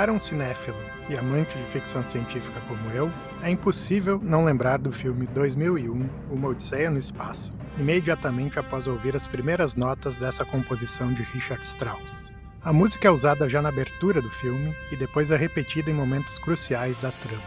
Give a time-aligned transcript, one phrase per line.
[0.00, 0.78] Para um cinéfilo
[1.10, 6.48] e amante de ficção científica como eu, é impossível não lembrar do filme 2001, Uma
[6.48, 12.32] Odisseia no Espaço, imediatamente após ouvir as primeiras notas dessa composição de Richard Strauss.
[12.64, 16.38] A música é usada já na abertura do filme e depois é repetida em momentos
[16.38, 17.42] cruciais da trama.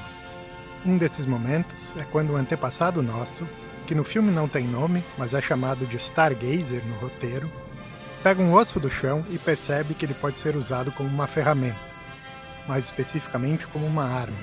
[0.86, 3.50] Um desses momentos é quando um antepassado nosso,
[3.88, 7.50] que no filme não tem nome, mas é chamado de Stargazer no roteiro,
[8.22, 11.93] pega um osso do chão e percebe que ele pode ser usado como uma ferramenta
[12.68, 14.38] mais especificamente como uma arma.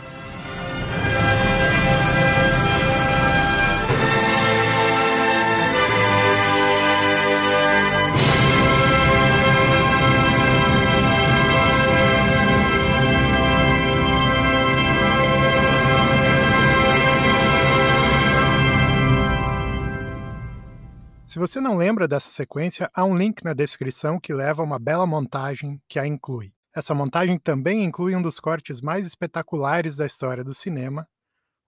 [21.30, 24.80] Se você não lembra dessa sequência, há um link na descrição que leva a uma
[24.80, 26.52] bela montagem que a inclui.
[26.74, 31.08] Essa montagem também inclui um dos cortes mais espetaculares da história do cinema,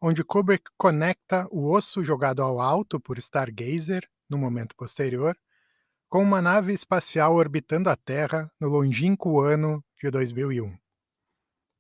[0.01, 5.37] onde Kubrick conecta o osso jogado ao alto por Stargazer, no momento posterior,
[6.09, 10.77] com uma nave espacial orbitando a Terra no longínquo ano de 2001.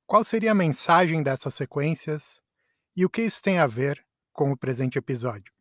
[0.05, 2.41] Qual seria a mensagem dessas sequências
[2.97, 5.53] e o que isso tem a ver com o presente episódio?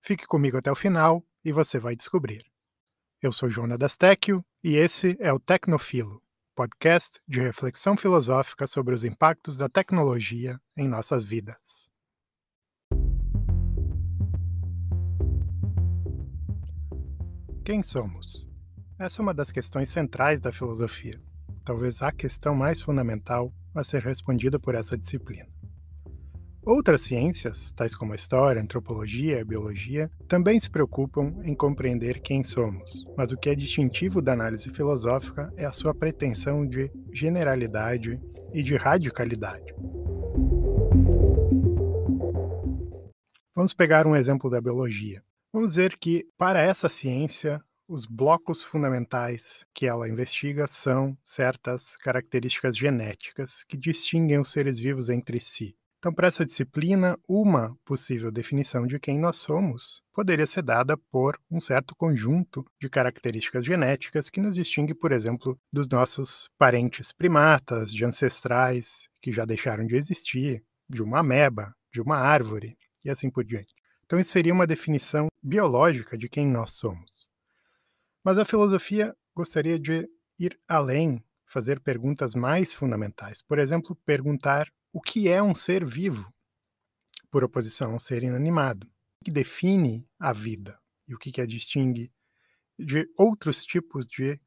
[0.00, 2.44] Fique comigo até o final e você vai descobrir.
[3.20, 6.21] Eu sou Jonas Dastecchio e esse é o Tecnofilo
[6.54, 11.90] podcast de reflexão filosófica sobre os impactos da tecnologia em nossas vidas.
[17.64, 18.46] Quem somos?
[18.98, 21.20] Essa é uma das questões centrais da filosofia,
[21.64, 25.51] talvez a questão mais fundamental a ser respondida por essa disciplina.
[26.64, 32.44] Outras ciências, tais como a história, antropologia e biologia, também se preocupam em compreender quem
[32.44, 38.20] somos, mas o que é distintivo da análise filosófica é a sua pretensão de generalidade
[38.52, 39.74] e de radicalidade.
[43.56, 45.20] Vamos pegar um exemplo da biologia.
[45.52, 52.76] Vamos dizer que, para essa ciência, os blocos fundamentais que ela investiga são certas características
[52.76, 55.74] genéticas que distinguem os seres vivos entre si.
[56.02, 61.38] Então, para essa disciplina, uma possível definição de quem nós somos poderia ser dada por
[61.48, 67.92] um certo conjunto de características genéticas que nos distingue, por exemplo, dos nossos parentes primatas,
[67.92, 73.30] de ancestrais que já deixaram de existir, de uma ameba, de uma árvore e assim
[73.30, 73.72] por diante.
[74.04, 77.28] Então, isso seria uma definição biológica de quem nós somos.
[78.24, 83.40] Mas a filosofia gostaria de ir além, fazer perguntas mais fundamentais.
[83.40, 86.32] Por exemplo, perguntar o que é um ser vivo,
[87.30, 88.90] por oposição a um ser inanimado,
[89.24, 92.12] que define a vida e o que a distingue
[92.78, 94.38] de outros tipos de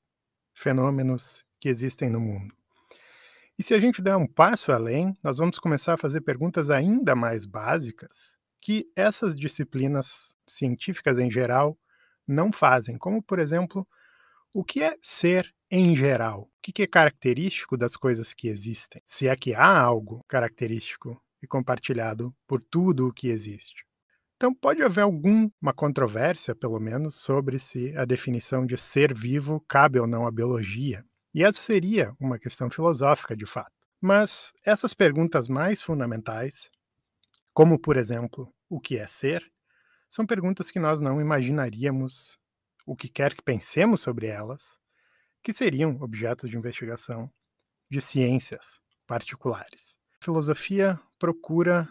[0.54, 2.56] fenômenos que existem no mundo.
[3.58, 7.16] E se a gente der um passo além, nós vamos começar a fazer perguntas ainda
[7.16, 11.78] mais básicas que essas disciplinas científicas em geral
[12.28, 13.88] não fazem, como, por exemplo,
[14.54, 16.44] o que é ser em geral?
[16.44, 19.02] O que é característico das coisas que existem?
[19.06, 23.86] Se é que há algo característico e compartilhado por tudo o que existe.
[24.36, 30.00] Então, pode haver alguma controvérsia, pelo menos, sobre se a definição de ser vivo cabe
[30.00, 31.06] ou não à biologia.
[31.34, 33.72] E essa seria uma questão filosófica, de fato.
[34.02, 36.70] Mas essas perguntas mais fundamentais,
[37.54, 39.50] como, por exemplo, o que é ser,
[40.10, 42.38] são perguntas que nós não imaginaríamos
[42.86, 44.78] o que quer que pensemos sobre elas,
[45.46, 47.32] que seriam objetos de investigação
[47.88, 50.00] de ciências particulares.
[50.20, 51.88] A filosofia procura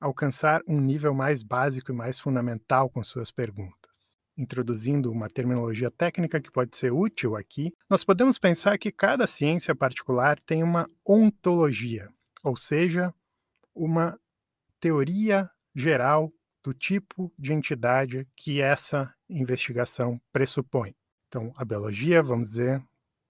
[0.00, 4.16] alcançar um nível mais básico e mais fundamental com suas perguntas.
[4.34, 9.74] Introduzindo uma terminologia técnica que pode ser útil aqui, nós podemos pensar que cada ciência
[9.74, 12.08] particular tem uma ontologia,
[12.42, 13.12] ou seja,
[13.74, 14.18] uma
[14.80, 16.32] teoria geral
[16.64, 20.94] do tipo de entidade que essa investigação pressupõe.
[21.36, 22.82] Então, a biologia, vamos dizer,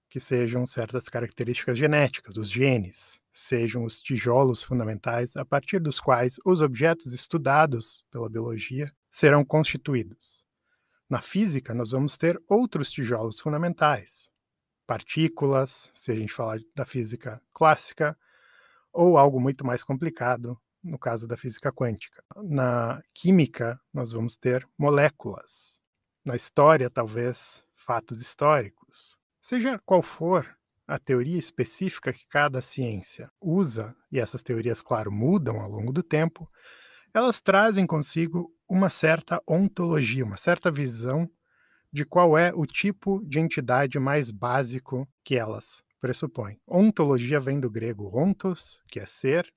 [0.09, 6.39] que sejam certas características genéticas, os genes, sejam os tijolos fundamentais a partir dos quais
[6.45, 10.45] os objetos estudados pela biologia serão constituídos.
[11.11, 14.31] Na física, nós vamos ter outros tijolos fundamentais,
[14.87, 18.17] partículas, se a gente falar da física clássica,
[18.93, 22.23] ou algo muito mais complicado, no caso da física quântica.
[22.37, 25.81] Na química, nós vamos ter moléculas.
[26.25, 29.17] Na história, talvez, fatos históricos.
[29.41, 30.57] Seja qual for
[30.87, 36.03] a teoria específica que cada ciência usa, e essas teorias, claro, mudam ao longo do
[36.03, 36.51] tempo,
[37.15, 41.31] elas trazem consigo uma certa ontologia, uma certa visão
[41.93, 46.59] de qual é o tipo de entidade mais básico que elas pressupõe.
[46.67, 49.51] Ontologia vem do grego ontos, que é ser,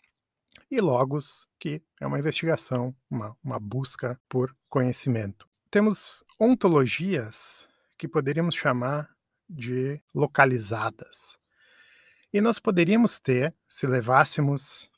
[0.72, 5.48] e logos, que é uma investigação, uma, uma busca por conhecimento.
[5.70, 7.68] Temos ontologias
[8.00, 9.10] que poderíamos chamar
[9.48, 11.38] de localizadas.
[12.32, 14.90] E nós poderíamos ter, se levássemos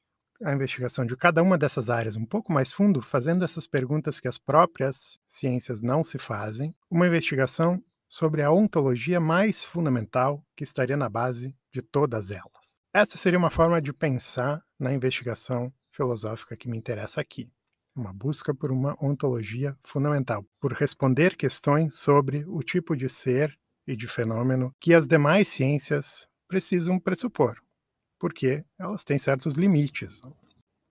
[0.43, 4.27] a investigação de cada uma dessas áreas um pouco mais fundo, fazendo essas perguntas que
[4.27, 10.97] as próprias ciências não se fazem, uma investigação sobre a ontologia mais fundamental que estaria
[10.97, 12.81] na base de todas elas.
[12.93, 17.49] Essa seria uma forma de pensar na investigação filosófica que me interessa aqui.
[17.93, 23.97] Uma busca por uma ontologia fundamental, por responder questões sobre o tipo de ser e
[23.97, 27.57] de fenômeno que as demais ciências precisam pressupor,
[28.17, 30.21] porque elas têm certos limites.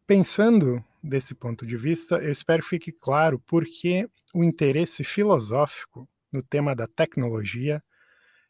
[0.06, 6.06] Pensando desse ponto de vista, eu espero que fique claro por que o interesse filosófico
[6.30, 7.82] no tema da tecnologia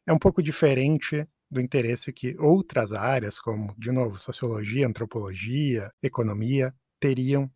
[0.05, 6.75] é um pouco diferente do interesse que outras áreas, como, de novo, sociologia, antropologia, economia,
[6.99, 7.51] teriam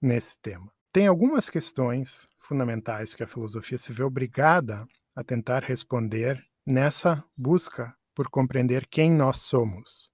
[0.00, 0.72] nesse tema.
[0.92, 7.94] Tem algumas questões fundamentais que a filosofia se vê obrigada a tentar responder nessa busca
[8.14, 10.10] por compreender quem nós somos.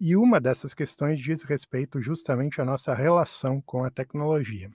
[0.00, 4.70] E uma dessas questões diz respeito justamente à nossa relação com a tecnologia.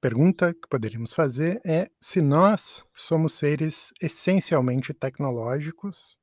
[0.00, 6.16] Pergunta que poderíamos fazer é se nós somos seres essencialmente tecnológicos,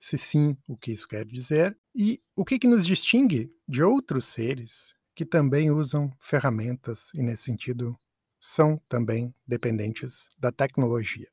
[0.00, 4.26] se sim, o que isso quer dizer, e o que, que nos distingue de outros
[4.26, 7.98] seres que também usam ferramentas e, nesse sentido,
[8.40, 11.28] são também dependentes da tecnologia.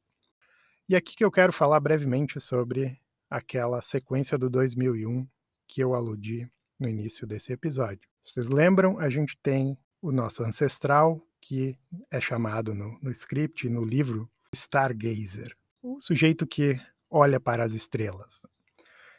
[0.87, 2.99] E aqui que eu quero falar brevemente sobre
[3.29, 5.27] aquela sequência do 2001
[5.67, 6.49] que eu aludi
[6.79, 8.09] no início desse episódio.
[8.23, 8.99] Vocês lembram?
[8.99, 11.77] A gente tem o nosso ancestral, que
[12.11, 16.79] é chamado no, no script, no livro, Stargazer, o sujeito que
[17.09, 18.45] olha para as estrelas.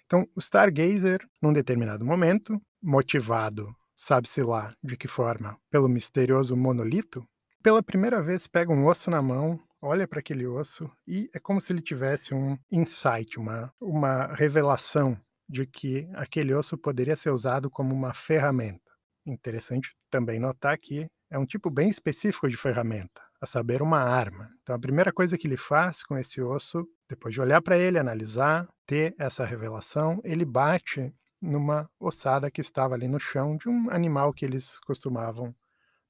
[0.07, 7.23] Então, o Stargazer, num determinado momento, motivado, sabe-se lá de que forma, pelo misterioso monolito,
[7.62, 11.61] pela primeira vez pega um osso na mão olha para aquele osso e é como
[11.61, 15.19] se ele tivesse um insight, uma, uma revelação
[15.49, 18.91] de que aquele osso poderia ser usado como uma ferramenta.
[19.26, 24.50] Interessante também notar que é um tipo bem específico de ferramenta, a saber, uma arma.
[24.62, 27.99] Então, a primeira coisa que ele faz com esse osso, depois de olhar para ele,
[27.99, 33.91] analisar, ter essa revelação, ele bate numa ossada que estava ali no chão de um
[33.91, 35.55] animal que eles costumavam,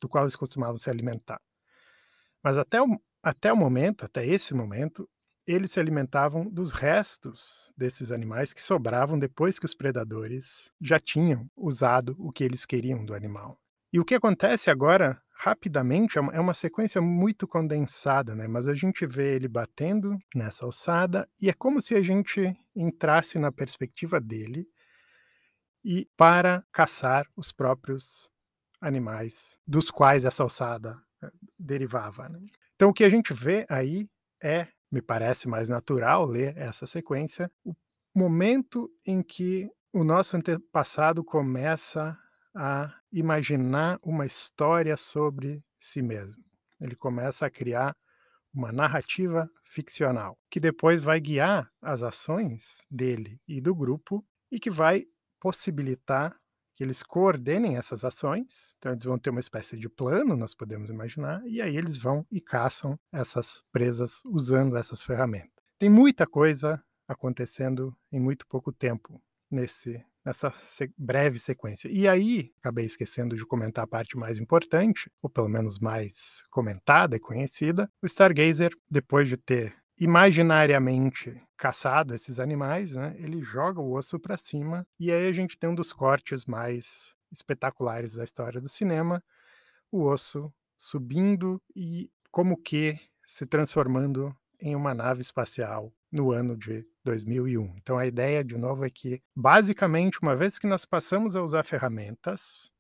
[0.01, 1.41] do qual eles costumavam se alimentar.
[2.43, 2.87] Mas até o,
[3.23, 5.09] até o momento, até esse momento,
[5.47, 11.51] eles se alimentavam dos restos desses animais que sobravam depois que os predadores já tinham
[11.57, 13.59] usado o que eles queriam do animal.
[13.93, 18.47] E o que acontece agora, rapidamente, é uma, é sequência muito condensada, né?
[18.47, 23.39] mas a gente vê ele batendo nessa alçada e é como se a gente entrasse
[23.39, 24.69] na perspectiva dele
[25.85, 28.31] e para caçar os próprios
[28.81, 32.29] animais dos quais essa alçada eh, derivava.
[32.29, 32.41] Né?
[32.75, 34.09] Então, o que a gente vê aí
[34.43, 37.75] é, me parece mais natural ler essa sequência, o
[38.15, 42.19] momento em que o nosso antepassado começa
[42.55, 46.43] a imaginar uma história sobre si mesmo.
[46.81, 47.97] Ele começa a criar
[48.53, 54.71] uma narrativa ficcional, que depois vai guiar as ações dele e do grupo e que
[54.71, 55.05] vai
[55.41, 56.37] possibilitar
[56.77, 58.75] que eles coordenem essas ações.
[58.79, 62.27] Então, eles vão ter uma espécie de plano, nós podemos imaginar, e aí eles vão
[62.31, 65.51] e caçam essas presas usando essas ferramentas.
[65.79, 69.21] Tem muita coisa acontecendo em muito pouco tempo
[69.51, 70.53] nesse nessa
[70.97, 71.89] breve sequência.
[71.89, 77.17] E aí, acabei esquecendo de comentar a parte mais importante, ou pelo menos mais comentada
[77.17, 77.91] e conhecida.
[78.03, 84.39] O Stargazer, depois de ter imaginariamente caçado esses animais, né, ele joga o osso para
[84.39, 89.23] cima e aí a gente tem um dos cortes mais espetaculares da história do cinema,
[89.93, 96.85] o osso subindo e como que se transformando em uma nave espacial no ano de
[97.05, 97.77] 2001.
[97.77, 101.63] Então a ideia de novo é que basicamente uma vez que nós passamos a usar
[101.63, 102.71] ferramentas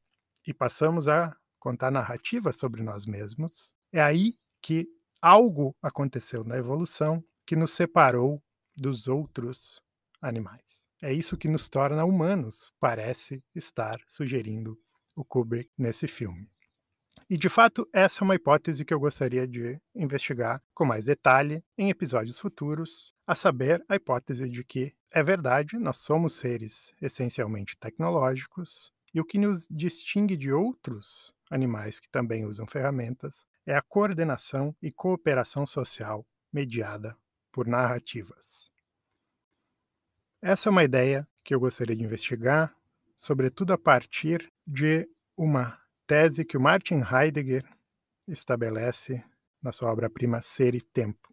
[0.46, 4.88] e passamos a contar narrativas sobre nós mesmos, é aí que
[5.20, 8.42] algo aconteceu na evolução que nos separou
[8.76, 9.82] dos outros
[10.20, 10.84] animais.
[11.02, 14.78] É isso que nos torna humanos, parece estar sugerindo
[15.16, 16.48] o Kubrick nesse filme.
[17.28, 21.62] E de fato, essa é uma hipótese que eu gostaria de investigar com mais detalhe
[21.78, 27.76] em episódios futuros, a saber, a hipótese de que é verdade, nós somos seres essencialmente
[27.78, 33.82] tecnológicos, e o que nos distingue de outros animais que também usam ferramentas é a
[33.82, 37.16] coordenação e cooperação social mediada
[37.52, 38.70] por narrativas.
[40.42, 42.74] Essa é uma ideia que eu gostaria de investigar,
[43.16, 47.64] sobretudo a partir de uma tese que o Martin Heidegger
[48.26, 49.22] estabelece
[49.62, 51.28] na sua obra-prima Ser e Tempo.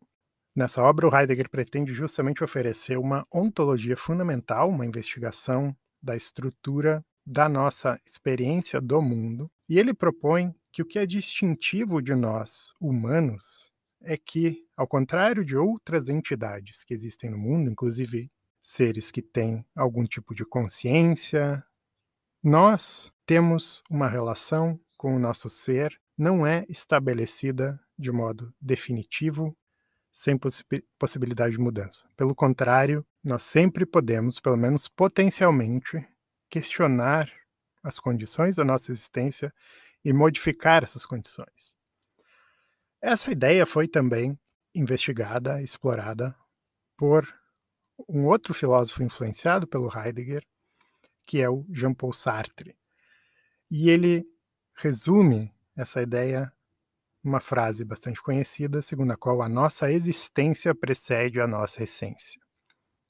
[0.55, 7.47] Nessa obra, o Heidegger pretende justamente oferecer uma ontologia fundamental, uma investigação da estrutura da
[7.47, 13.71] nossa experiência do mundo, e ele propõe que o que é distintivo de nós, humanos,
[13.99, 18.31] é que, ao contrário de outras entidades que existem no mundo, inclusive
[18.61, 21.65] seres que têm algum tipo de consciência,
[22.43, 29.57] nós temos uma relação com o nosso ser, não é estabelecida de modo definitivo,
[30.13, 30.63] sem possi
[30.99, 32.07] possibilidade de mudança.
[32.15, 36.07] Pelo contrário, nós sempre podemos, pelo menos potencialmente,
[36.51, 37.33] questionar
[37.83, 39.51] as condições da nossa existência
[40.03, 41.75] e modificar essas condições.
[43.01, 44.39] Essa ideia foi também
[44.73, 46.35] investigada, explorada
[46.97, 47.27] por
[48.07, 50.45] um outro filósofo influenciado pelo Heidegger,
[51.25, 52.77] que é o Jean-Paul Sartre.
[53.69, 54.25] E ele
[54.75, 56.51] resume essa ideia
[57.23, 62.41] numa frase bastante conhecida, segundo a qual a nossa existência precede a nossa essência.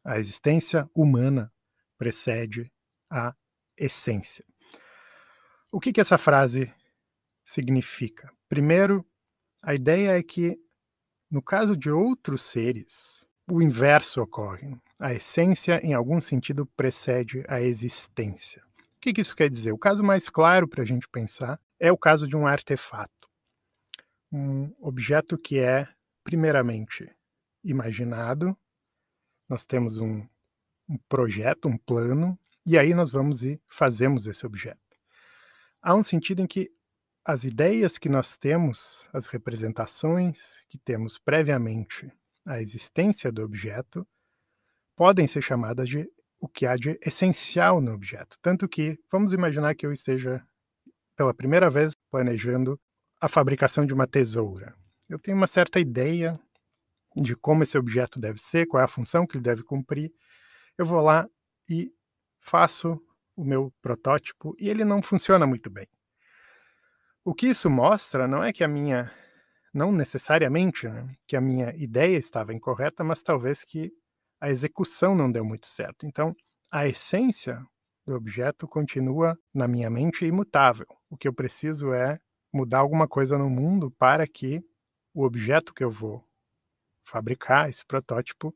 [0.03, 1.53] A existência humana
[1.97, 2.71] precede
[3.09, 3.35] a
[3.77, 4.43] essência.
[5.69, 6.73] O que, que essa frase
[7.43, 8.31] significa?
[8.47, 9.05] Primeiro,
[9.61, 10.57] a ideia é que,
[11.29, 14.77] no caso de outros seres, o inverso ocorre.
[14.99, 18.63] A essência, em algum sentido, precede a existência.
[18.95, 19.73] O que, que isso quer dizer?
[19.73, 23.29] O caso mais claro para a gente pensar é o caso de um artefato.
[24.31, 25.87] Um objeto que é,
[26.23, 27.09] primeiramente,
[27.63, 28.57] imaginado.
[29.49, 30.25] Nós temos um,
[30.89, 34.86] um projeto, um plano, e aí nós vamos e fazemos esse objeto.
[35.87, 36.69] Há um sentido em que
[37.23, 42.11] as ideias que nós temos, as representações que temos previamente
[42.45, 44.05] à existência do objeto,
[44.97, 46.05] podem ser chamadas de
[46.41, 48.37] o que há de essencial no objeto.
[48.41, 50.45] Tanto que, vamos imaginar que eu esteja
[51.15, 52.77] pela primeira vez planejando
[53.21, 54.75] a fabricação de uma tesoura.
[55.07, 56.37] Eu tenho uma certa ideia
[57.15, 60.11] de como esse objeto deve ser, qual é a função que ele deve cumprir.
[60.77, 61.29] Eu vou lá
[61.69, 61.93] e
[62.41, 63.01] faço
[63.37, 65.87] o meu protótipo e ele não funciona muito bem.
[67.23, 69.11] O que isso mostra não é que a minha,
[69.73, 73.91] não necessariamente, né, que a minha ideia estava incorreta, mas talvez que
[74.41, 76.05] a execução não deu muito certo.
[76.05, 76.35] Então,
[76.71, 77.61] a essência
[78.05, 80.87] do objeto continua na minha mente imutável.
[81.09, 82.17] O que eu preciso é
[82.51, 84.63] mudar alguma coisa no mundo para que
[85.13, 86.23] o objeto que eu vou
[87.03, 88.55] fabricar, esse protótipo,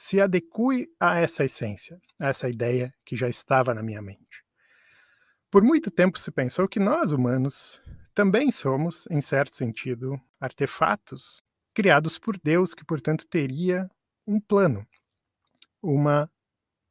[0.00, 4.42] se adeque a essa essência, a essa ideia que já estava na minha mente.
[5.50, 7.82] Por muito tempo se pensou que nós, humanos,
[8.14, 11.42] também somos, em certo sentido, artefatos
[11.74, 13.90] criados por Deus, que, portanto, teria
[14.26, 14.88] um plano,
[15.82, 16.30] uma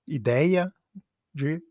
[0.07, 0.71] ideia
[1.33, 1.63] de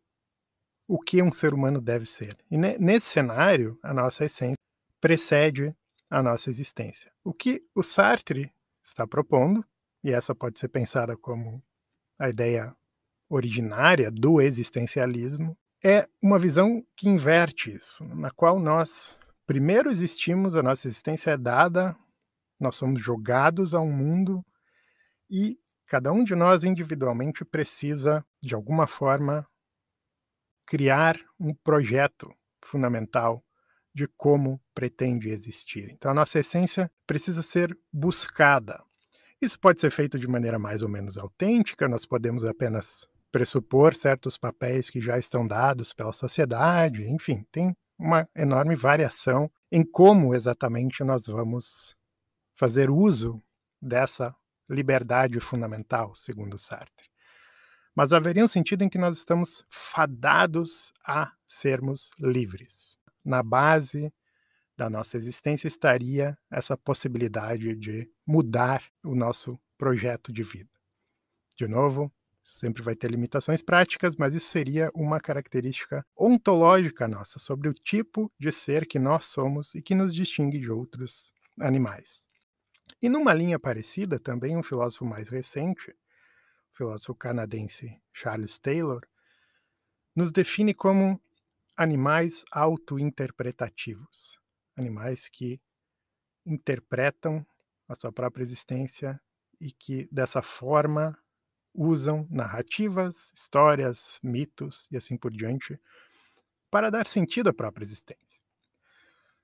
[0.89, 2.37] o que um ser humano deve ser.
[2.51, 4.59] E nesse cenário, a nossa essência
[5.01, 5.73] precede
[6.11, 7.13] a nossa existência.
[7.23, 8.53] O que o Sartre
[8.83, 9.65] está propondo
[10.03, 11.63] e essa pode ser pensada como
[12.19, 12.75] a ideia
[13.29, 20.63] originária do existencialismo, é uma visão que inverte isso, na qual nós primeiro existimos, a
[20.63, 21.97] nossa existência é dada,
[22.59, 24.45] nós somos jogados a um mundo
[25.31, 29.47] e cada um de nós individualmente precisa, de alguma forma,
[30.67, 32.31] criar um projeto
[32.63, 33.43] fundamental
[33.95, 35.91] de como pretende existir.
[35.91, 38.83] Então, a nossa essência precisa ser buscada,
[39.41, 44.37] isso pode ser feito de maneira mais ou menos autêntica, nós podemos apenas pressupor certos
[44.37, 51.03] papéis que já estão dados pela sociedade, enfim, tem uma enorme variação em como exatamente
[51.05, 51.95] nós vamos
[52.57, 53.43] fazer uso
[53.81, 54.35] dessa
[54.69, 57.09] liberdade fundamental, segundo Sartre.
[57.95, 62.97] Mas haveria um sentido em que nós estamos fadados a sermos livres.
[63.25, 64.13] Na base
[64.79, 70.71] da nossa existência estaria essa possibilidade de mudar o nosso projeto de vida.
[71.57, 72.13] De novo,
[72.45, 78.33] sempre vai ter limitações práticas, mas isso seria uma característica ontológica nossa sobre o tipo
[78.39, 82.25] de ser que nós somos e que nos distingue de outros animais.
[83.03, 89.05] E numa linha parecida, também um filósofo mais recente, o filósofo canadense Charles Taylor,
[90.15, 91.21] nos define como
[91.77, 94.38] animais autointerpretativos
[94.79, 95.61] animais que
[96.47, 97.45] interpretam
[97.89, 99.21] a sua própria existência
[99.61, 101.19] e que dessa forma
[101.75, 105.81] usam narrativas, histórias, mitos e assim por diante
[106.71, 108.43] para dar sentido à própria existência.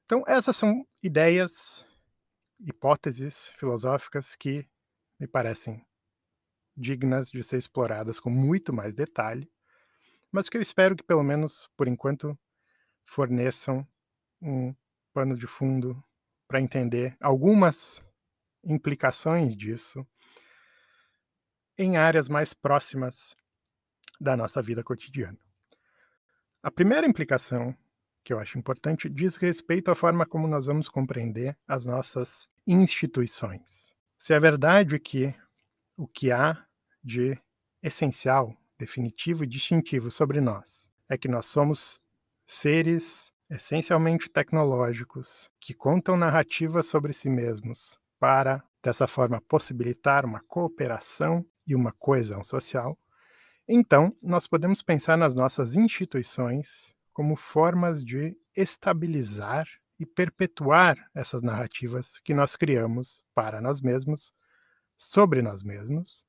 [0.04, 1.86] Então, essas são ideias,
[2.60, 4.68] hipóteses filosóficas que
[5.18, 5.84] me parecem
[6.76, 9.50] dignas de ser exploradas com muito mais detalhe,
[10.30, 12.38] mas que eu espero que, pelo menos por enquanto,
[13.04, 13.86] forneçam
[14.42, 14.74] um
[15.14, 16.02] pano de fundo
[16.48, 18.02] para entender algumas
[18.64, 20.04] implicações disso
[21.78, 23.36] em áreas mais próximas
[24.20, 25.38] da nossa vida cotidiana.
[26.62, 27.76] A primeira implicação
[28.24, 33.94] que eu acho importante diz respeito à forma como nós vamos compreender as nossas instituições.
[34.16, 35.34] Se é verdade que
[35.96, 36.64] o que há
[37.02, 37.38] de
[37.82, 42.00] essencial, definitivo e distintivo sobre nós é que nós somos
[42.46, 51.44] seres essencialmente tecnológicos que contam narrativas sobre si mesmos para, dessa forma, possibilitar uma cooperação
[51.66, 52.98] e uma coesão social,
[53.66, 59.66] então nós podemos pensar nas nossas instituições como formas de estabilizar
[59.98, 64.32] e perpetuar essas narrativas que nós criamos para nós mesmos,
[64.98, 66.24] sobre nós mesmos,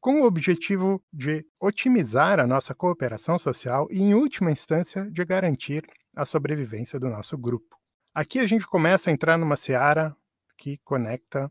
[0.00, 5.84] com o objetivo de otimizar a nossa cooperação social e, em última instância, de garantir
[6.18, 7.78] a sobrevivência do nosso grupo.
[8.12, 10.16] Aqui a gente começa a entrar numa seara
[10.56, 11.50] que conecta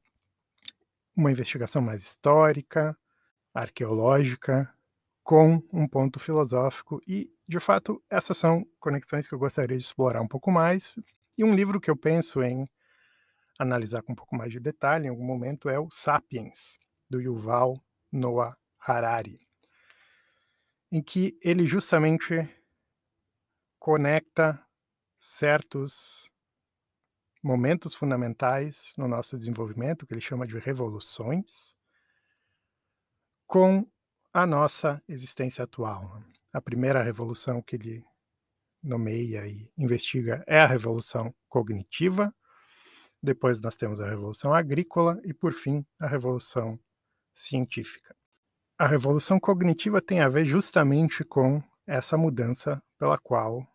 [1.15, 2.95] uma investigação mais histórica,
[3.53, 4.69] arqueológica,
[5.23, 10.21] com um ponto filosófico e, de fato, essas são conexões que eu gostaria de explorar
[10.21, 10.99] um pouco mais.
[11.37, 12.69] E um livro que eu penso em
[13.57, 16.77] analisar com um pouco mais de detalhe em algum momento é o Sapiens,
[17.09, 17.81] do Yuval
[18.11, 19.39] Noah Harari,
[20.91, 22.49] em que ele justamente
[23.87, 24.61] conecta
[25.27, 26.31] certos
[27.43, 31.75] momentos fundamentais no nosso desenvolvimento, que ele chama de revoluções,
[33.45, 33.85] com
[34.31, 36.23] a nossa existência atual.
[36.53, 38.05] A primeira revolução que ele
[38.81, 42.33] nomeia e investiga é a revolução cognitiva,
[43.21, 46.79] depois nós temos a revolução agrícola e, por fim, a revolução
[47.33, 48.15] científica.
[48.79, 53.67] A revolução cognitiva tem a ver justamente com essa mudança pela qual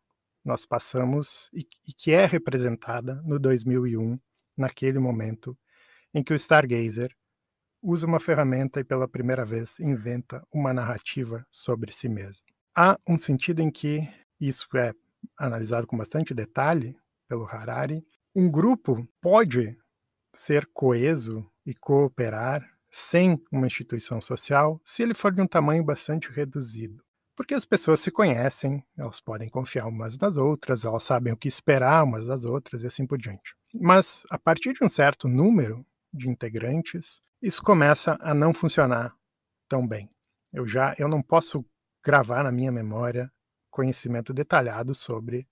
[0.45, 4.19] nós passamos e, e que é representada no 2001,
[4.57, 5.57] naquele momento
[6.13, 7.15] em que o Stargazer
[7.83, 12.45] usa uma ferramenta e pela primeira vez inventa uma narrativa sobre si mesmo.
[12.75, 14.09] Há um sentido em que
[14.41, 14.95] isso é
[15.37, 16.97] analisado com bastante detalhe
[17.29, 18.07] pelo Harari.
[18.35, 19.77] Um grupo pode
[20.33, 26.31] ser coeso e cooperar sem uma instituição social se ele for de um tamanho bastante
[26.31, 27.03] reduzido.
[27.35, 31.49] Porque as pessoas se conhecem, elas podem confiar umas nas outras, elas sabem o que
[31.49, 33.55] esperar umas das outras e assim por diante.
[33.75, 39.17] Mas a partir de um certo número de integrantes, isso começa a não funcionar
[39.69, 40.11] tão bem.
[40.53, 41.65] Eu já eu não posso
[42.05, 43.33] gravar na minha memória
[43.71, 45.49] conhecimento detalhado sobre,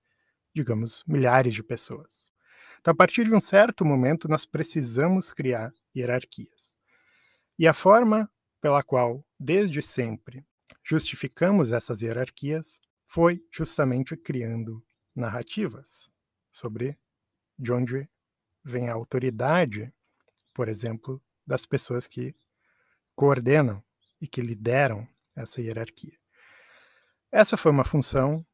[0.55, 2.31] digamos, milhares de pessoas.
[2.79, 6.77] Então, a partir de um certo momento, nós precisamos criar hierarquias.
[7.59, 10.45] E a forma pela qual, desde sempre,
[10.91, 16.11] justificamos essas hierarquias foi justamente criando narrativas
[16.51, 16.99] sobre
[17.57, 18.09] de onde
[18.65, 19.95] vem a autoridade,
[20.53, 22.35] por exemplo, das pessoas que
[23.15, 23.81] coordenam
[24.21, 26.19] e que lideram essa hierarquia.
[27.31, 28.45] Essa foi uma função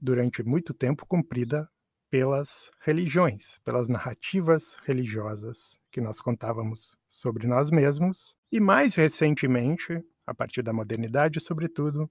[0.00, 1.70] durante muito tempo cumprida
[2.10, 10.34] pelas religiões, pelas narrativas religiosas que nós contávamos sobre nós mesmos, e mais recentemente, a
[10.34, 12.10] partir da modernidade, sobretudo,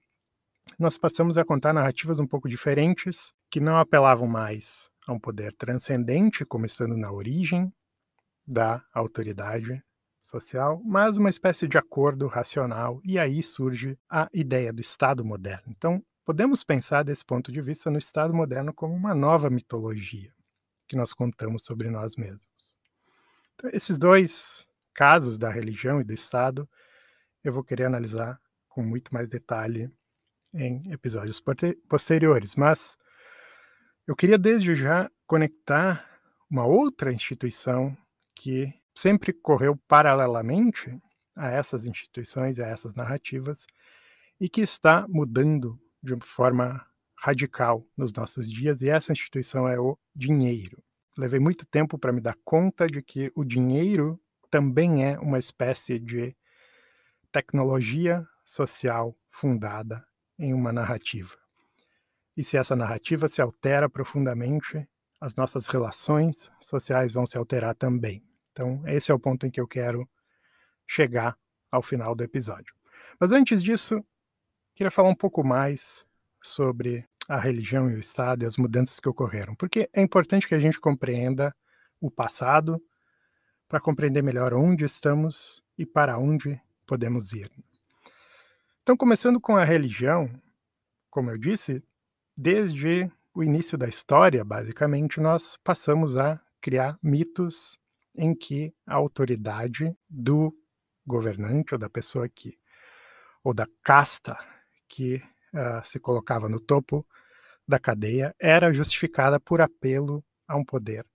[0.78, 5.54] nós passamos a contar narrativas um pouco diferentes, que não apelavam mais a um poder
[5.56, 7.72] transcendente, começando na origem
[8.46, 9.82] da autoridade
[10.22, 15.66] social, mas uma espécie de acordo racional, e aí surge a ideia do Estado moderno.
[15.68, 20.32] Então, Podemos pensar desse ponto de vista no Estado moderno como uma nova mitologia
[20.88, 22.48] que nós contamos sobre nós mesmos.
[23.54, 26.66] Então, esses dois casos da religião e do Estado
[27.44, 29.90] eu vou querer analisar com muito mais detalhe
[30.52, 31.42] em episódios
[31.88, 32.96] posteriores, mas
[34.06, 36.08] eu queria desde já conectar
[36.50, 37.96] uma outra instituição
[38.34, 40.98] que sempre correu paralelamente
[41.36, 43.66] a essas instituições, a essas narrativas,
[44.40, 46.84] e que está mudando de forma
[47.16, 50.82] radical nos nossos dias, e essa instituição é o dinheiro.
[51.16, 55.98] Levei muito tempo para me dar conta de que o dinheiro também é uma espécie
[55.98, 56.36] de
[57.34, 60.06] tecnologia social fundada
[60.38, 61.36] em uma narrativa.
[62.36, 64.88] E se essa narrativa se altera profundamente,
[65.20, 68.22] as nossas relações sociais vão se alterar também.
[68.52, 70.08] Então, esse é o ponto em que eu quero
[70.86, 71.36] chegar
[71.72, 72.72] ao final do episódio.
[73.18, 74.00] Mas antes disso,
[74.72, 76.06] queria falar um pouco mais
[76.40, 80.54] sobre a religião e o Estado e as mudanças que ocorreram, porque é importante que
[80.54, 81.52] a gente compreenda
[82.00, 82.80] o passado
[83.68, 87.50] para compreender melhor onde estamos e para onde podemos ir.
[88.82, 90.30] Então, começando com a religião,
[91.10, 91.82] como eu disse,
[92.36, 97.78] desde o início da história, basicamente, nós passamos a criar mitos
[98.14, 100.54] em que a autoridade do
[101.06, 102.58] governante ou da pessoa que,
[103.42, 104.38] ou da casta
[104.88, 107.06] que uh, se colocava no topo
[107.66, 111.06] da cadeia era justificada por apelo a um poder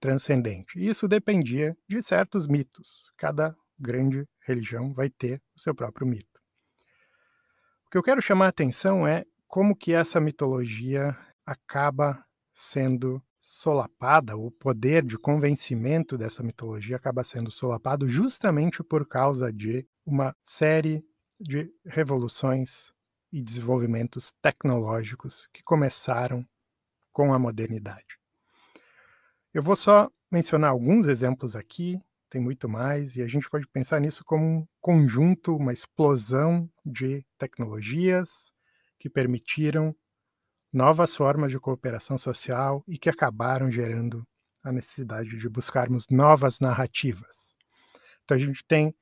[0.00, 0.78] transcendente.
[0.78, 3.10] Isso dependia de certos mitos.
[3.16, 6.40] Cada grande religião vai ter o seu próprio mito.
[7.86, 14.36] O que eu quero chamar a atenção é como que essa mitologia acaba sendo solapada,
[14.36, 21.04] o poder de convencimento dessa mitologia acaba sendo solapado justamente por causa de uma série
[21.38, 22.90] de revoluções
[23.30, 26.46] e desenvolvimentos tecnológicos que começaram
[27.12, 28.18] com a modernidade.
[29.52, 32.00] Eu vou só mencionar alguns exemplos aqui,
[32.34, 37.24] tem muito mais, e a gente pode pensar nisso como um conjunto, uma explosão de
[37.38, 38.52] tecnologias
[38.98, 39.94] que permitiram
[40.72, 44.26] novas formas de cooperação social e que acabaram gerando
[44.64, 47.54] a necessidade de buscarmos novas narrativas.
[48.24, 48.92] Então, a gente tem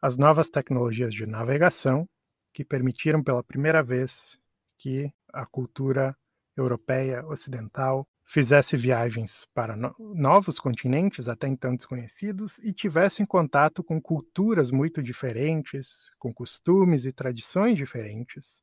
[0.00, 2.08] as novas tecnologias de navegação,
[2.54, 4.38] que permitiram pela primeira vez
[4.78, 6.16] que a cultura
[6.56, 14.00] europeia ocidental fizesse viagens para no novos continentes, até então desconhecidos, e tivesse contato com
[14.00, 18.62] culturas muito diferentes, com costumes e tradições diferentes,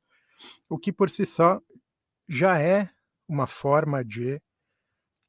[0.70, 1.62] o que por si só
[2.30, 2.90] já é
[3.28, 4.42] uma forma de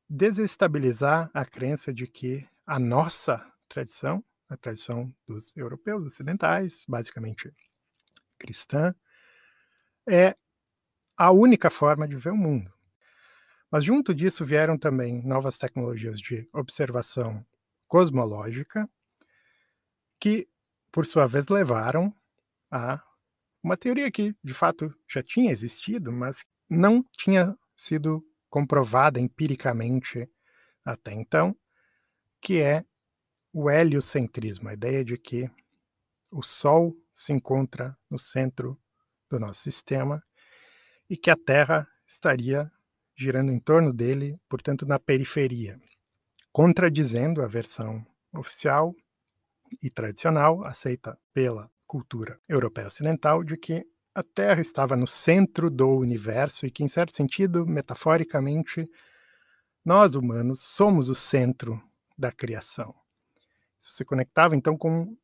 [0.08, 7.52] desestabilizar a crença de que a nossa tradição, a tradição dos europeus ocidentais, basicamente
[8.38, 8.94] cristã,
[10.08, 10.36] é
[11.16, 12.77] a única forma de ver o mundo.
[13.70, 17.44] Mas junto disso vieram também novas tecnologias de observação
[17.86, 18.88] cosmológica,
[20.20, 20.48] que,
[20.90, 22.14] por sua vez, levaram
[22.70, 23.02] a
[23.62, 30.28] uma teoria que, de fato, já tinha existido, mas não tinha sido comprovada empiricamente
[30.84, 31.54] até então,
[32.40, 32.84] que é
[33.52, 35.50] o heliocentrismo, a ideia de que
[36.30, 38.78] o Sol se encontra no centro
[39.30, 40.22] do nosso sistema
[41.08, 42.70] e que a Terra estaria
[43.18, 45.80] girando em torno dele, portanto, na periferia,
[46.52, 48.94] contradizendo a versão oficial
[49.82, 55.88] e tradicional aceita pela cultura europeia ocidental de que a Terra estava no centro do
[55.88, 58.88] universo e que, em certo sentido, metaforicamente,
[59.84, 61.82] nós humanos somos o centro
[62.16, 62.94] da criação.
[63.80, 65.16] Isso se conectava então com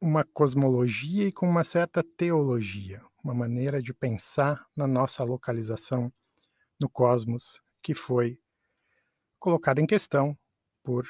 [0.00, 6.12] uma cosmologia e com uma certa teologia, uma maneira de pensar na nossa localização
[6.80, 8.38] no cosmos que foi
[9.38, 10.36] colocada em questão
[10.82, 11.06] por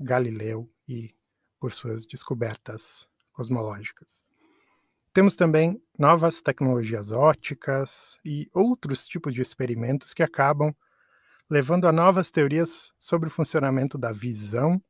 [0.00, 1.14] Galileu e
[1.58, 4.24] por suas descobertas cosmológicas.
[5.12, 10.74] Temos também novas tecnologias ópticas e outros tipos de experimentos que acabam
[11.48, 14.82] levando a novas teorias sobre o funcionamento da visão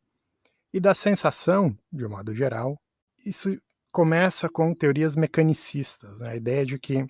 [0.72, 2.80] e da sensação, de um modo geral.
[3.24, 3.60] Isso
[3.92, 6.30] começa com teorias mecanicistas, né?
[6.30, 7.06] a ideia de que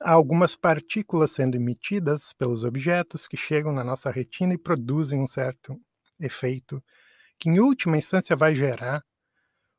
[0.00, 5.26] há algumas partículas sendo emitidas pelos objetos que chegam na nossa retina e produzem um
[5.26, 5.80] certo
[6.20, 6.82] efeito
[7.38, 9.02] que, em última instância, vai gerar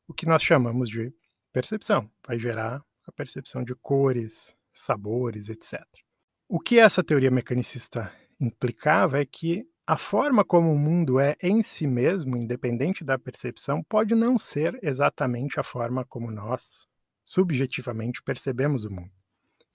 [0.08, 1.14] o que nós chamamos de
[1.52, 5.82] percepção, vai gerar a percepção de cores, sabores, etc.
[6.48, 11.62] O que essa teoria mecanicista implicava é que a forma como o mundo é em
[11.62, 16.88] si mesmo, independente da percepção, pode não ser exatamente a forma como nós,
[17.24, 19.12] subjetivamente, percebemos o mundo.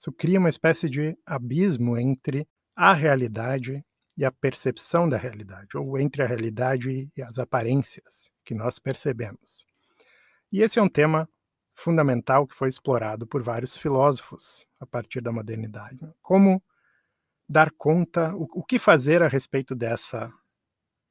[0.01, 3.85] Isso cria uma espécie de abismo entre a realidade
[4.17, 9.63] e a percepção da realidade, ou entre a realidade e as aparências que nós percebemos.
[10.51, 11.29] E esse é um tema
[11.75, 15.99] fundamental que foi explorado por vários filósofos a partir da modernidade.
[16.19, 16.63] Como
[17.47, 20.33] dar conta, o, o que fazer a respeito dessa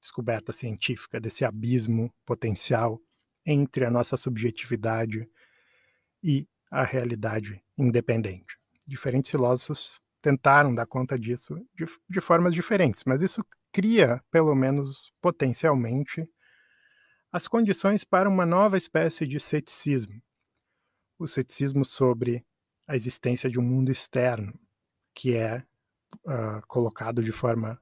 [0.00, 3.00] descoberta científica, desse abismo potencial
[3.46, 5.30] entre a nossa subjetividade
[6.20, 8.59] e a realidade independente.
[8.90, 15.12] Diferentes filósofos tentaram dar conta disso de, de formas diferentes, mas isso cria, pelo menos
[15.22, 16.28] potencialmente,
[17.30, 20.20] as condições para uma nova espécie de ceticismo,
[21.20, 22.44] o ceticismo sobre
[22.84, 24.58] a existência de um mundo externo,
[25.14, 25.64] que é
[26.26, 27.80] uh, colocado de forma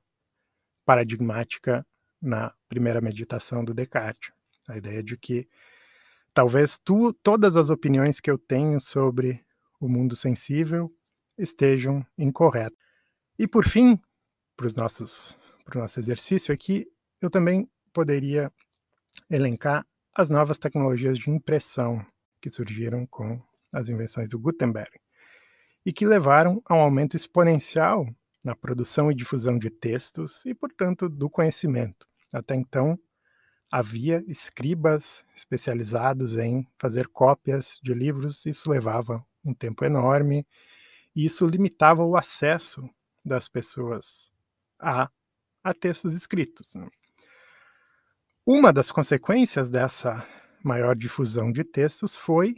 [0.85, 1.87] paradigmática
[2.21, 4.31] na primeira meditação do Descartes.
[4.69, 5.49] A ideia de que
[6.35, 9.43] talvez tu, todas as opiniões que eu tenho sobre
[9.81, 10.95] o mundo sensível
[11.39, 12.79] estejam incorretas.
[13.39, 14.01] E por fim,
[14.57, 16.87] para o nosso exercício aqui,
[17.21, 18.53] eu também poderia
[19.31, 22.05] elencar as novas tecnologias de impressão
[22.41, 23.41] que surgiram com
[23.73, 24.91] as invenções do Gutenberg
[25.85, 28.07] e que levaram a um aumento exponencial
[28.45, 32.07] na produção e difusão de textos e, portanto, do conhecimento.
[32.33, 32.99] Até então,
[33.71, 40.47] havia escribas especializados em fazer cópias de livros, isso levava um tempo enorme
[41.19, 42.89] e isso limitava o acesso
[43.25, 44.31] das pessoas
[44.79, 45.11] a,
[45.65, 46.77] a textos escritos.
[46.77, 46.89] Né?
[48.47, 50.25] Uma das consequências dessa
[50.63, 52.55] maior difusão de textos foi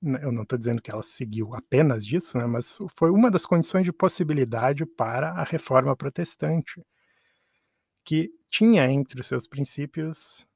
[0.00, 3.44] né, eu não estou dizendo que ela seguiu apenas disso, né, mas foi uma das
[3.44, 6.82] condições de possibilidade para a reforma protestante,
[8.06, 10.46] que tinha entre os seus princípios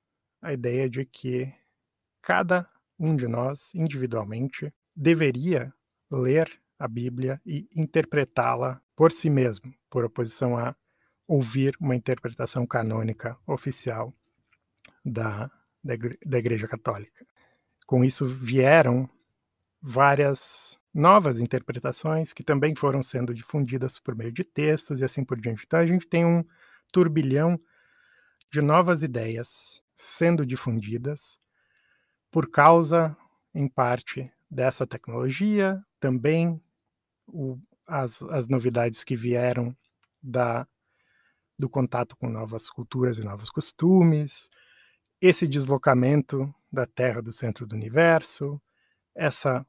[0.41, 1.53] a ideia de que
[2.23, 2.67] cada
[2.99, 5.71] um de nós, individualmente, deveria
[6.11, 10.75] ler a Bíblia e interpretá-la por si mesmo, por oposição a
[11.29, 14.13] ouvir uma interpretação canônica oficial
[15.05, 15.51] da,
[15.85, 17.27] da, da Igreja Católica.
[17.87, 19.09] Com isso vieram
[19.81, 25.39] várias novas interpretações que também foram sendo difundidas por meio de textos e assim por
[25.39, 25.65] diante.
[25.67, 26.43] Então a gente tem um
[26.91, 27.61] turbilhão
[28.51, 31.39] de novas ideias sendo difundidas
[32.31, 33.17] por causa,
[33.55, 36.61] em parte, dessa tecnologia, também
[37.33, 39.77] o, as, as novidades que vieram
[40.23, 40.67] da,
[41.59, 44.49] do contato com novas culturas e novos costumes,
[45.21, 48.61] esse deslocamento da Terra do centro do universo,
[49.15, 49.67] essa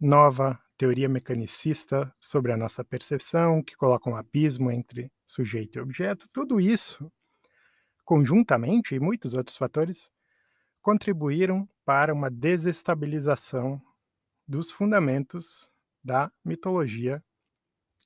[0.00, 6.28] nova teoria mecanicista sobre a nossa percepção, que coloca um abismo entre sujeito e objeto,
[6.32, 7.10] tudo isso,
[8.04, 10.10] conjuntamente, e muitos outros fatores,
[10.80, 13.82] contribuíram para uma desestabilização
[14.46, 15.68] dos fundamentos
[16.02, 17.22] da mitologia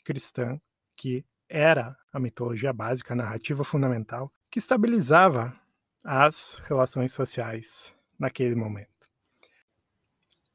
[0.05, 0.61] cristã,
[0.96, 5.59] que era a mitologia básica, a narrativa fundamental, que estabilizava
[6.05, 9.09] as relações sociais naquele momento.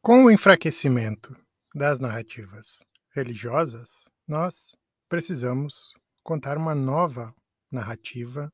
[0.02, 1.36] Com o enfraquecimento
[1.74, 4.76] das narrativas religiosas, nós
[5.10, 7.34] precisamos contar uma nova
[7.72, 8.52] narrativa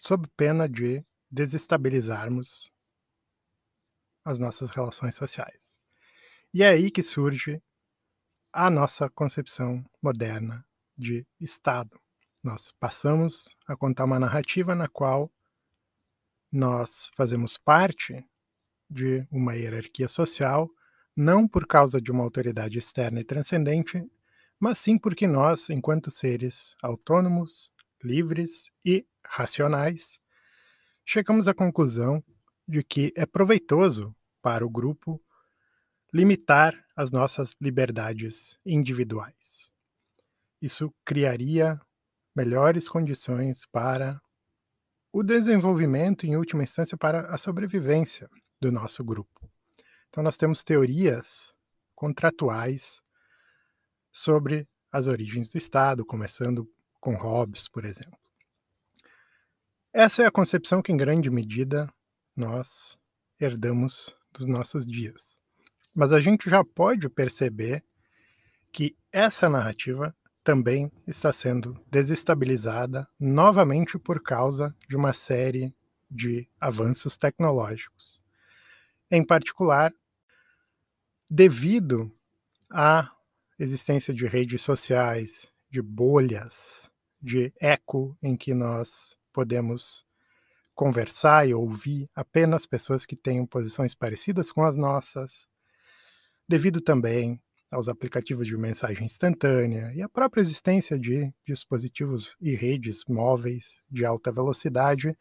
[0.00, 2.70] sob pena de desestabilizarmos
[4.24, 5.63] as nossas relações sociais.
[6.56, 7.60] E é aí que surge
[8.52, 10.64] a nossa concepção moderna
[10.96, 12.00] de Estado.
[12.44, 15.32] Nós passamos a contar uma narrativa na qual
[16.52, 18.24] nós fazemos parte
[18.88, 20.70] de uma hierarquia social,
[21.16, 24.08] não por causa de uma autoridade externa e transcendente,
[24.56, 30.20] mas sim porque nós, enquanto seres autônomos, livres e racionais,
[31.04, 32.22] chegamos à conclusão
[32.68, 35.20] de que é proveitoso para o grupo
[36.14, 39.72] limitar as nossas liberdades individuais.
[40.62, 41.80] Isso criaria
[42.36, 44.22] melhores condições para
[45.12, 49.50] o desenvolvimento, em última instância, para a sobrevivência do nosso grupo.
[50.08, 51.52] Então, nós temos teorias
[51.96, 53.02] contratuais
[54.12, 58.18] sobre as origens do Estado, começando com Hobbes, por exemplo.
[59.92, 61.92] Essa é a concepção que, em grande medida,
[62.36, 62.96] nós
[63.40, 65.42] herdamos dos nossos dias.
[65.94, 67.84] Mas a gente já pode perceber
[68.72, 75.74] que essa narrativa também está sendo desestabilizada novamente por causa de uma série
[76.10, 78.20] de avanços tecnológicos.
[79.10, 79.92] Em particular
[81.30, 82.12] devido
[82.70, 83.10] à
[83.58, 90.04] existência de redes sociais, de bolhas, de eco em que nós podemos
[90.74, 95.48] conversar e ouvir apenas pessoas que tenham posições parecidas com as nossas,
[96.48, 103.04] devido também aos aplicativos de mensagem instantânea e à própria existência de dispositivos e redes
[103.08, 105.16] móveis de alta velocidade,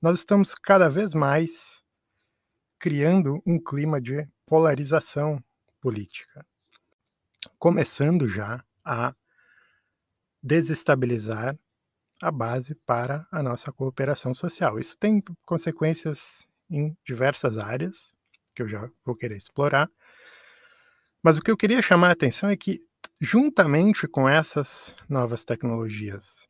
[0.00, 1.82] nós estamos cada vez mais
[2.78, 5.42] criando um clima de polarização
[5.80, 6.46] política,
[7.58, 9.14] começando já a
[10.40, 11.58] desestabilizar
[12.22, 14.78] a base para a nossa cooperação social.
[14.78, 18.12] Isso tem consequências em diversas áreas,
[18.54, 19.90] que eu já vou querer explorar.
[21.22, 22.80] Mas o que eu queria chamar a atenção é que,
[23.20, 26.46] juntamente com essas novas tecnologias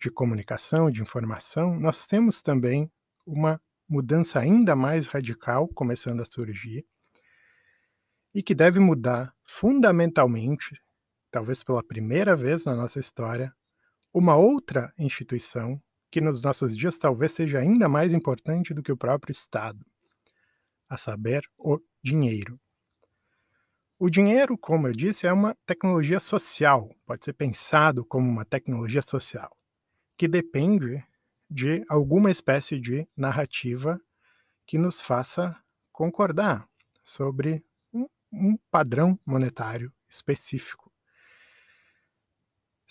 [0.00, 2.90] de comunicação, de informação, nós temos também
[3.26, 6.84] uma mudança ainda mais radical começando a surgir
[8.34, 10.80] e que deve mudar fundamentalmente,
[11.30, 13.54] talvez pela primeira vez na nossa história,
[14.12, 18.96] uma outra instituição que nos nossos dias talvez seja ainda mais importante do que o
[18.96, 19.84] próprio Estado,
[20.88, 22.58] a saber, o dinheiro.
[24.04, 29.00] O dinheiro, como eu disse, é uma tecnologia social, pode ser pensado como uma tecnologia
[29.00, 29.56] social,
[30.16, 31.06] que depende
[31.48, 34.00] de alguma espécie de narrativa
[34.66, 35.56] que nos faça
[35.92, 36.68] concordar
[37.04, 40.81] sobre um, um padrão monetário específico.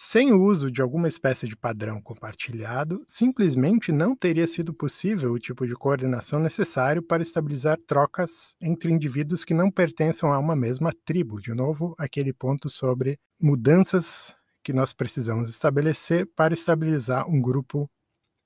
[0.04, 5.38] Sem o uso de alguma espécie de padrão compartilhado, simplesmente não teria sido possível o
[5.38, 10.92] tipo de coordenação necessário para estabilizar trocas entre indivíduos que não pertençam a uma mesma
[11.06, 11.40] tribo.
[11.40, 17.88] De novo, aquele ponto sobre mudanças que nós precisamos estabelecer para estabilizar um grupo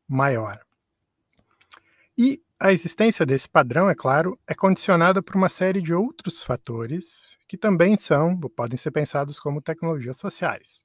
[0.06, 0.60] maior.
[2.18, 7.38] E a existência desse padrão, é claro, é condicionada por uma série de outros fatores
[7.48, 10.84] que também são, podem ser pensados como tecnologias sociais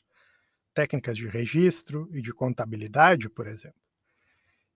[0.74, 3.80] técnicas de registro e de contabilidade, por exemplo.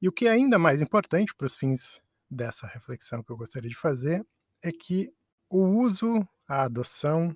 [0.00, 3.70] E o que é ainda mais importante para os fins dessa reflexão que eu gostaria
[3.70, 4.24] de fazer
[4.62, 5.12] é que
[5.48, 7.34] o uso, a adoção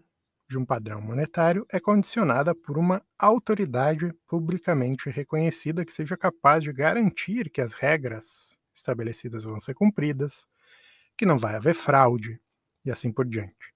[0.48, 6.72] de um padrão monetário é condicionada por uma autoridade publicamente reconhecida que seja capaz de
[6.72, 10.46] garantir que as regras estabelecidas vão ser cumpridas,
[11.16, 12.40] que não vai haver fraude
[12.84, 13.74] e assim por diante.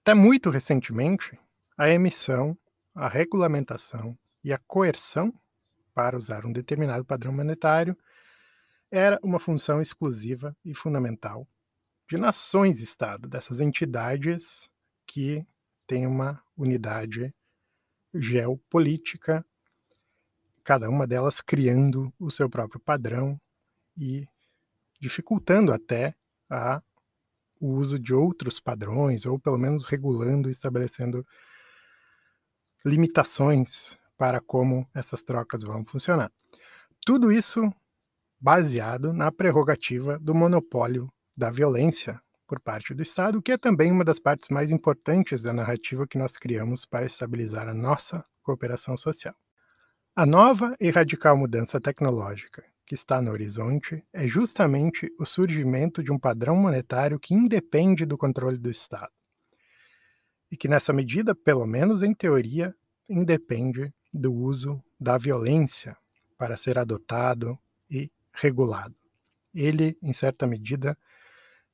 [0.00, 1.38] Até muito recentemente,
[1.78, 2.58] a emissão
[2.94, 5.32] a regulamentação e a coerção
[5.94, 7.96] para usar um determinado padrão monetário
[8.90, 11.46] era uma função exclusiva e fundamental
[12.08, 14.68] de nações-estado, dessas entidades
[15.06, 15.46] que
[15.86, 17.34] têm uma unidade
[18.14, 19.44] geopolítica,
[20.62, 23.40] cada uma delas criando o seu próprio padrão
[23.96, 24.28] e
[25.00, 26.14] dificultando até
[26.50, 26.82] a,
[27.58, 31.26] o uso de outros padrões, ou pelo menos regulando e estabelecendo
[32.84, 36.30] limitações para como essas trocas vão funcionar.
[37.04, 37.72] Tudo isso
[38.40, 44.04] baseado na prerrogativa do monopólio da violência por parte do Estado, que é também uma
[44.04, 49.34] das partes mais importantes da narrativa que nós criamos para estabilizar a nossa cooperação social.
[50.14, 56.12] A nova e radical mudança tecnológica que está no horizonte é justamente o surgimento de
[56.12, 59.12] um padrão monetário que independe do controle do Estado
[60.52, 62.76] e que, nessa medida, pelo menos em teoria,
[63.08, 65.96] independe do uso da violência
[66.36, 67.58] para ser adotado
[67.90, 68.94] e regulado.
[69.54, 70.96] Ele, em certa medida,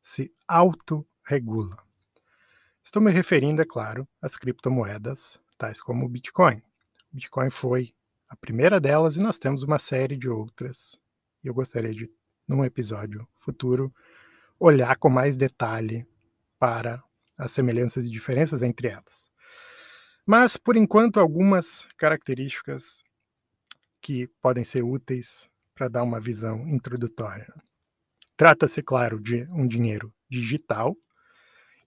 [0.01, 1.77] se autorregula.
[2.85, 6.59] Estou me referindo, é claro, às criptomoedas, tais como o Bitcoin.
[7.13, 7.93] O Bitcoin foi
[8.29, 11.01] a primeira delas e nós temos uma série de outras.
[11.43, 12.09] E eu gostaria de,
[12.47, 13.93] num episódio futuro,
[14.57, 16.07] olhar com mais detalhe
[16.61, 17.03] para
[17.39, 19.29] as semelhanças e diferenças entre elas.
[20.27, 23.01] Mas, por enquanto, algumas características
[24.03, 27.53] que podem ser úteis para dar uma visão introdutória.
[28.37, 30.97] Trata-se, claro, de um dinheiro digital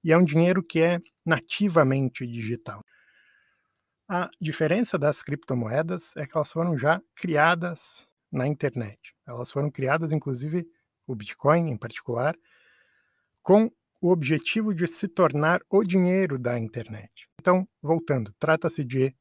[0.03, 2.83] e é um dinheiro que é nativamente digital.
[4.09, 9.13] A diferença das criptomoedas é que elas foram já criadas na internet.
[9.25, 10.65] Elas foram criadas, inclusive,
[11.07, 12.35] o Bitcoin em particular,
[13.41, 17.29] com o objetivo de se tornar o dinheiro da internet.
[17.39, 19.15] Então, voltando, trata-se de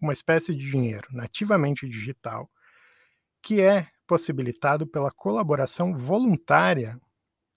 [0.00, 2.50] uma espécie de dinheiro nativamente digital
[3.42, 7.00] que é possibilitado pela colaboração voluntária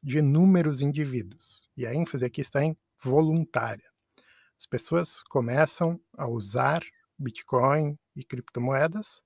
[0.01, 1.67] de inúmeros indivíduos.
[1.75, 3.89] E a ênfase aqui está em voluntária.
[4.57, 6.81] As pessoas começam a usar
[7.17, 9.21] Bitcoin e criptomoedas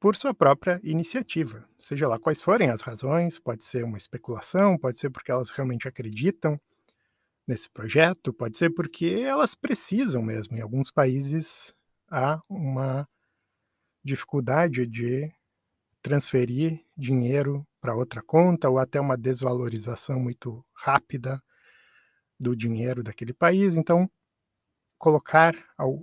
[0.00, 4.98] por sua própria iniciativa, seja lá quais forem as razões, pode ser uma especulação, pode
[4.98, 6.60] ser porque elas realmente acreditam
[7.46, 10.56] nesse projeto, pode ser porque elas precisam mesmo.
[10.56, 11.74] Em alguns países
[12.10, 13.08] há uma
[14.04, 15.32] dificuldade de
[16.02, 21.42] transferir dinheiro para outra conta ou até uma desvalorização muito rápida
[22.38, 23.74] do dinheiro daquele país.
[23.74, 24.08] Então,
[24.96, 25.98] colocar ao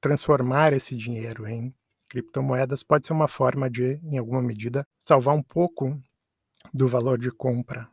[0.00, 1.74] transformar esse dinheiro em
[2.14, 6.00] criptomoedas pode ser uma forma de, em alguma medida, salvar um pouco
[6.72, 7.90] do valor de compra.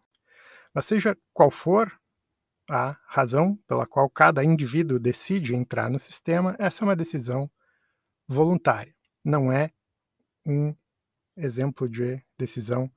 [0.72, 1.92] Mas seja qual for
[2.70, 7.50] a razão pela qual cada indivíduo decide entrar no sistema, essa é uma decisão
[8.28, 8.96] voluntária,
[9.26, 9.72] não é
[10.46, 10.76] um
[11.36, 12.92] exemplo de decisão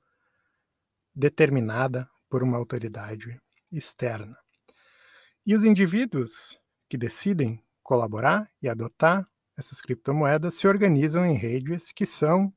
[1.13, 4.37] determinada por uma autoridade externa.
[5.43, 9.27] E os indivíduos que decidem colaborar e adotar
[9.57, 12.53] essas criptomoedas se organizam em redes que são,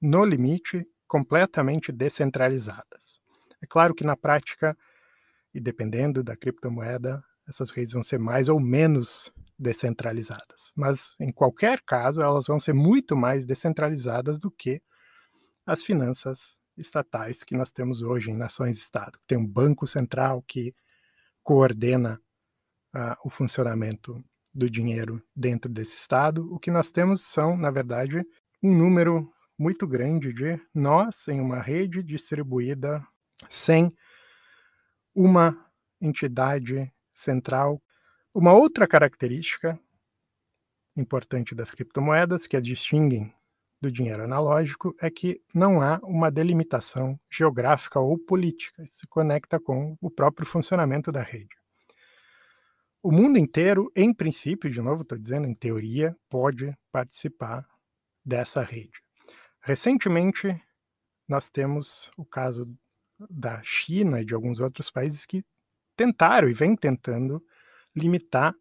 [0.00, 3.20] no limite, completamente descentralizadas.
[3.62, 4.76] É claro que na prática,
[5.52, 10.72] e dependendo da criptomoeda, essas redes vão ser mais ou menos descentralizadas.
[10.76, 14.80] Mas, em qualquer caso, elas vão ser muito mais descentralizadas do que
[15.66, 19.18] as finanças estatais que nós temos hoje em nações-estado.
[19.26, 20.74] Tem um banco central que
[21.42, 22.20] coordena
[22.94, 24.22] uh, o funcionamento
[24.58, 28.26] do dinheiro dentro desse estado, o que nós temos são, na verdade,
[28.60, 33.06] um número muito grande de nós em uma rede distribuída
[33.48, 33.94] sem
[35.14, 35.56] uma
[36.00, 37.80] entidade central.
[38.34, 39.78] Uma outra característica
[40.96, 43.32] importante das criptomoedas que as distinguem
[43.80, 48.82] do dinheiro analógico é que não há uma delimitação geográfica ou política.
[48.82, 51.57] Isso se conecta com o próprio funcionamento da rede.
[53.00, 57.64] O mundo inteiro, em princípio, de novo, estou dizendo em teoria, pode participar
[58.24, 59.00] dessa rede.
[59.60, 60.60] Recentemente,
[61.28, 62.66] nós temos o caso
[63.30, 65.44] da China e de alguns outros países que
[65.96, 67.44] tentaram e vêm tentando
[67.94, 68.54] limitar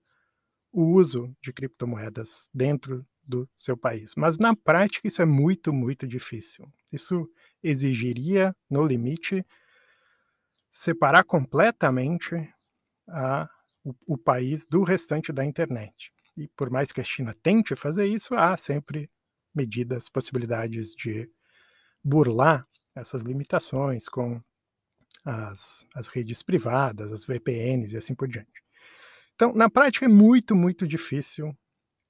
[0.71, 4.13] o uso de criptomoedas dentro do seu país.
[4.15, 6.71] Mas na prática isso é muito, muito difícil.
[6.91, 7.27] Isso
[7.63, 9.45] exigiria, no limite,
[10.71, 12.35] separar completamente
[13.07, 13.49] a,
[13.87, 16.11] o, o país do restante da internet.
[16.35, 19.09] E por mais que a China tente fazer isso, há sempre
[19.55, 21.29] medidas, possibilidades de
[22.03, 24.41] burlar essas limitações com
[25.23, 28.63] as, as redes privadas, as VPNs e assim por diante.
[29.35, 31.55] Então, na prática, é muito, muito difícil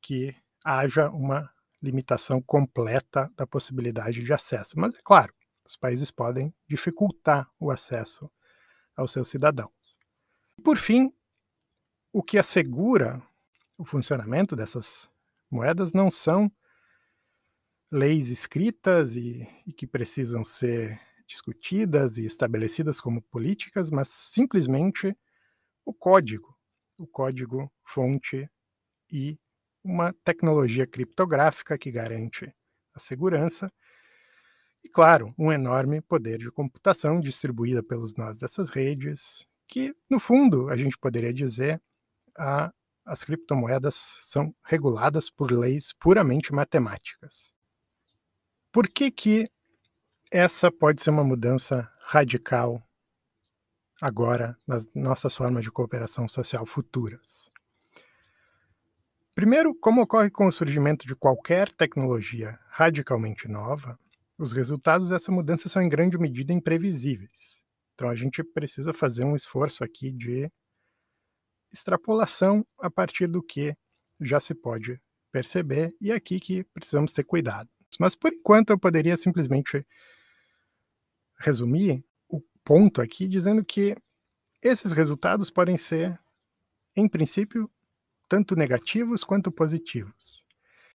[0.01, 1.49] que haja uma
[1.81, 4.79] limitação completa da possibilidade de acesso.
[4.79, 5.33] Mas é claro,
[5.65, 8.29] os países podem dificultar o acesso
[8.95, 9.99] aos seus cidadãos.
[10.63, 11.13] Por fim,
[12.11, 13.21] o que assegura
[13.77, 15.09] o funcionamento dessas
[15.49, 16.51] moedas não são
[17.91, 25.15] leis escritas e, e, que precisam ser discutidas e estabelecidas como políticas, mas simplesmente
[25.85, 26.57] o código,
[26.97, 28.49] o código fonte
[29.09, 29.39] e
[29.83, 32.53] uma tecnologia criptográfica que garante
[32.93, 33.71] a segurança
[34.83, 40.69] e, claro, um enorme poder de computação distribuída pelos nós dessas redes, que, no fundo,
[40.69, 41.81] a gente poderia dizer,
[42.37, 42.71] a,
[43.05, 47.51] as criptomoedas são reguladas por leis puramente matemáticas.
[48.71, 49.49] Por que, que
[50.31, 52.81] essa pode ser uma mudança radical
[54.01, 57.49] agora nas nossas formas de cooperação social futuras?
[59.33, 63.97] Primeiro, como ocorre com o surgimento de qualquer tecnologia radicalmente nova,
[64.37, 67.63] os resultados dessa mudança são em grande medida imprevisíveis.
[67.93, 70.51] Então a gente precisa fazer um esforço aqui de
[71.71, 73.75] extrapolação a partir do que
[74.19, 74.99] já se pode
[75.31, 77.69] perceber e é aqui que precisamos ter cuidado.
[77.99, 79.85] Mas por enquanto eu poderia simplesmente
[81.39, 83.95] resumir o ponto aqui dizendo que
[84.61, 86.19] esses resultados podem ser,
[86.95, 87.69] em princípio,
[88.27, 90.43] tanto negativos quanto positivos.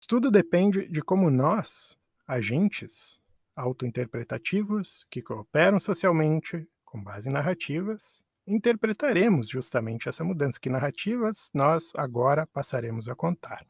[0.06, 1.96] Tudo depende de como nós,
[2.26, 3.20] agentes
[3.54, 11.92] autointerpretativos que cooperam socialmente com base em narrativas, interpretaremos justamente essa mudança, que narrativas nós
[11.96, 13.64] agora passaremos a contar.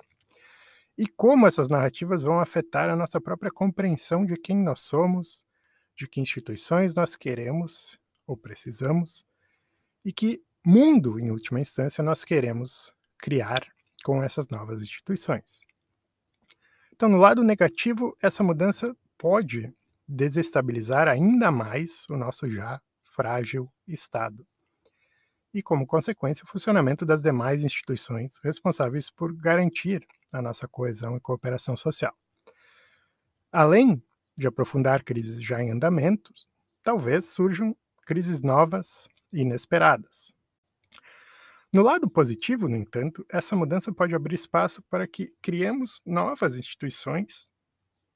[0.97, 5.47] E como essas narrativas vão afetar a nossa própria compreensão de quem nós somos,
[5.97, 9.27] de que instituições nós queremos ou precisamos,
[10.05, 13.67] e que mundo, em última instância, nós queremos criar
[14.05, 15.61] com essas novas instituições.
[16.93, 19.73] Então, no lado negativo, essa mudança pode
[20.07, 22.81] desestabilizar ainda mais o nosso já
[23.15, 24.47] frágil Estado.
[25.53, 31.21] E, como consequência, o funcionamento das demais instituições responsáveis por garantir a nossa coesão e
[31.21, 32.15] cooperação social.
[33.51, 34.03] Além
[34.37, 36.33] de aprofundar crises já em andamento,
[36.83, 37.77] talvez surjam
[38.07, 40.33] crises novas e inesperadas,
[41.75, 47.49] no lado positivo, no entanto, essa mudança pode abrir espaço para que criemos novas instituições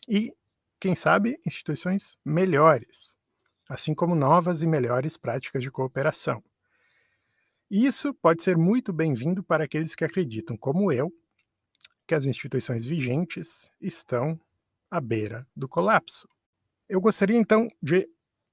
[0.07, 0.31] e,
[0.79, 3.17] quem sabe, instituições melhores,
[3.67, 6.45] assim como novas e melhores práticas de cooperação.
[7.71, 11.13] Isso pode ser muito bem-vindo para aqueles que acreditam, como eu,
[12.07, 14.39] que as instituições vigentes estão
[14.89, 16.29] à beira do colapso.
[16.89, 18.09] Eu gostaria então de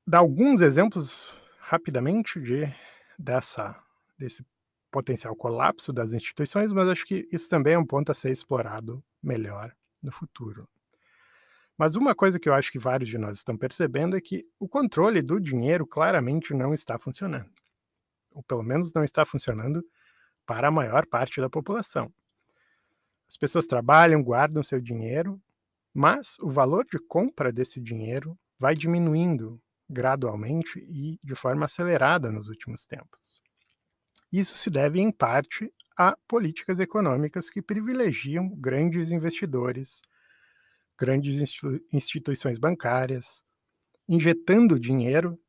[0.05, 2.66] dar alguns exemplos rapidamente de
[3.18, 3.80] dessa
[4.18, 4.43] desse
[4.89, 9.03] potencial colapso das instituições, mas acho que isso também é um ponto a ser explorado
[9.22, 10.68] melhor no futuro.
[11.78, 14.68] Mas uma coisa que eu acho que vários de nós estão percebendo é que o
[14.68, 17.49] controle do dinheiro claramente não está funcionando.
[18.34, 19.84] Ou pelo menos não está funcionando
[20.46, 22.12] para a maior parte da população.
[23.30, 25.42] As pessoas trabalham, guardam seu dinheiro,
[25.94, 32.50] mas o valor de compra desse dinheiro vai diminuindo gradualmente e de forma acelerada nos
[32.50, 33.42] últimos tempos.
[34.32, 40.02] Isso se deve, em parte, a políticas econômicas que privilegiam grandes investidores,
[40.98, 43.44] grandes institu instituições bancárias,
[44.08, 45.40] injetando dinheiro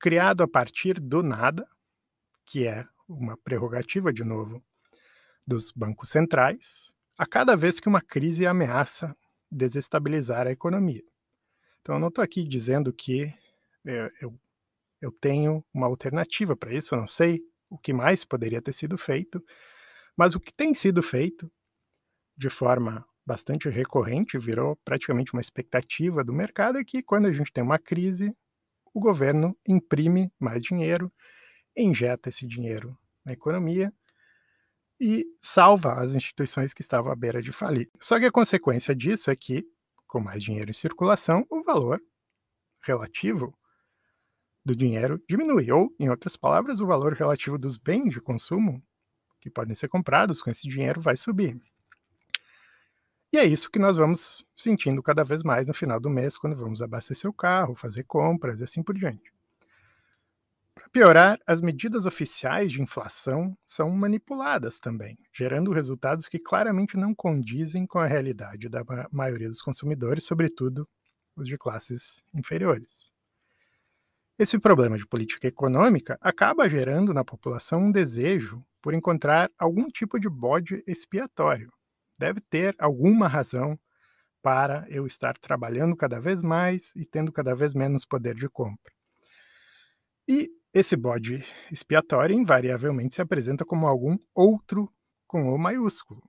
[0.00, 1.68] criado a partir do nada,
[2.50, 4.62] que é uma prerrogativa, de novo,
[5.46, 9.16] dos bancos centrais, a cada vez que uma crise ameaça
[9.50, 11.02] desestabilizar a economia.
[11.80, 13.32] Então, eu não estou aqui dizendo que
[13.86, 14.38] é, eu
[15.00, 17.40] eu tenho uma alternativa para isso, eu não sei
[17.70, 19.42] o que mais poderia ter sido feito,
[20.16, 21.50] mas o que tem sido feito
[22.36, 27.52] de forma bastante recorrente, virou praticamente uma expectativa do mercado, é que quando a gente
[27.52, 28.34] tem uma crise,
[28.94, 31.12] o governo imprime mais dinheiro,
[31.82, 33.92] injeta esse dinheiro na economia
[35.00, 37.88] e salva as instituições que estavam à beira de falir.
[38.00, 39.64] Só que a consequência disso é que,
[40.06, 42.02] com mais dinheiro em circulação, o valor
[42.80, 43.56] relativo
[44.64, 48.82] do dinheiro diminui, ou, em outras palavras, o valor relativo dos bens de consumo
[49.40, 51.60] que podem ser comprados com esse dinheiro vai subir.
[53.32, 56.56] E é isso que nós vamos sentindo cada vez mais no final do mês, quando
[56.56, 59.32] vamos abastecer o carro, fazer compras e assim por diante.
[60.78, 67.12] Para piorar, as medidas oficiais de inflação são manipuladas também, gerando resultados que claramente não
[67.12, 70.88] condizem com a realidade da maioria dos consumidores, sobretudo
[71.34, 73.10] os de classes inferiores.
[74.38, 80.20] Esse problema de política econômica acaba gerando na população um desejo por encontrar algum tipo
[80.20, 81.72] de bode expiatório,
[82.16, 83.76] deve ter alguma razão
[84.40, 88.92] para eu estar trabalhando cada vez mais e tendo cada vez menos poder de compra.
[90.28, 94.92] E esse bode expiatório invariavelmente se apresenta como algum outro
[95.26, 96.22] com O maiúsculo.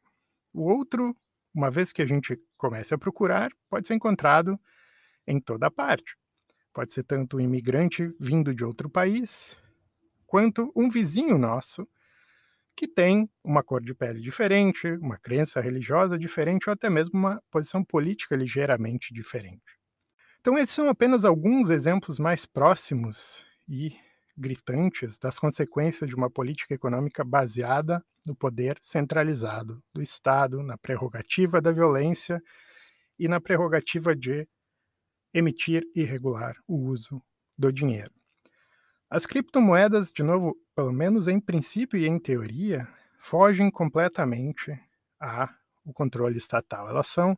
[0.53, 1.15] O outro,
[1.53, 4.59] uma vez que a gente comece a procurar, pode ser encontrado
[5.25, 6.15] em toda parte.
[6.73, 9.55] Pode ser tanto um imigrante vindo de outro país,
[10.25, 11.87] quanto um vizinho nosso
[12.75, 17.43] que tem uma cor de pele diferente, uma crença religiosa diferente ou até mesmo uma
[17.51, 19.77] posição política ligeiramente diferente.
[20.39, 23.93] Então, esses são apenas alguns exemplos mais próximos e
[24.39, 31.61] gritantes das consequências de uma política econômica baseada no poder centralizado do Estado, na prerrogativa
[31.61, 32.41] da violência
[33.17, 34.47] e na prerrogativa de
[35.33, 37.21] emitir e regular o uso
[37.57, 38.11] do dinheiro.
[39.09, 42.87] As criptomoedas, de novo, pelo menos em princípio e em teoria,
[43.19, 44.71] fogem completamente
[45.19, 45.49] ao
[45.93, 46.87] controle estatal.
[46.87, 47.37] Elas são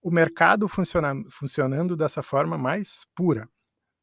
[0.00, 3.48] o mercado funciona, funcionando dessa forma mais pura.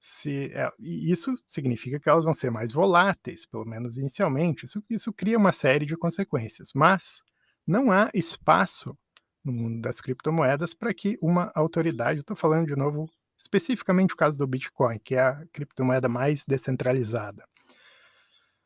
[0.07, 4.63] Se, é, isso significa que elas vão ser mais voláteis, pelo menos inicialmente.
[4.63, 6.69] Isso, isso cria uma série de consequências.
[6.75, 7.23] Mas
[7.65, 8.95] não há espaço
[9.43, 14.37] no mundo das criptomoedas para que uma autoridade, estou falando de novo especificamente o caso
[14.37, 17.43] do Bitcoin, que é a criptomoeda mais descentralizada.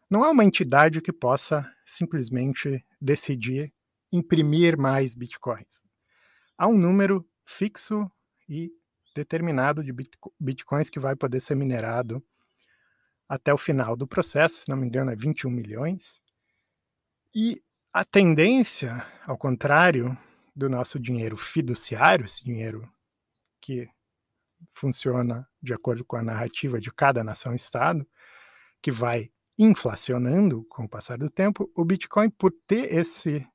[0.10, 3.74] Não há uma entidade que possa simplesmente decidir
[4.12, 5.86] imprimir mais Bitcoins.
[6.58, 8.12] Há um número fixo
[8.50, 8.70] e
[9.16, 9.94] determinado de
[10.40, 12.24] Bitcoins que vai poder ser minerado
[13.28, 16.22] até o final do processo, se não me engano, é 21 milhões.
[17.34, 17.62] E
[17.94, 20.18] a tendência, ao contrário
[20.56, 22.92] do nosso dinheiro fiduciário, esse dinheiro
[23.62, 23.88] que
[24.74, 28.08] funciona de acordo com a narrativa de cada nação-estado,
[28.82, 33.48] que vai inflacionando com o passar do tempo, o Bitcoin, por ter esse,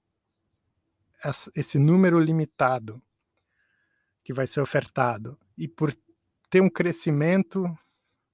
[1.55, 3.03] esse número limitado
[4.23, 5.95] que vai ser ofertado e por
[6.51, 7.65] ter um crescimento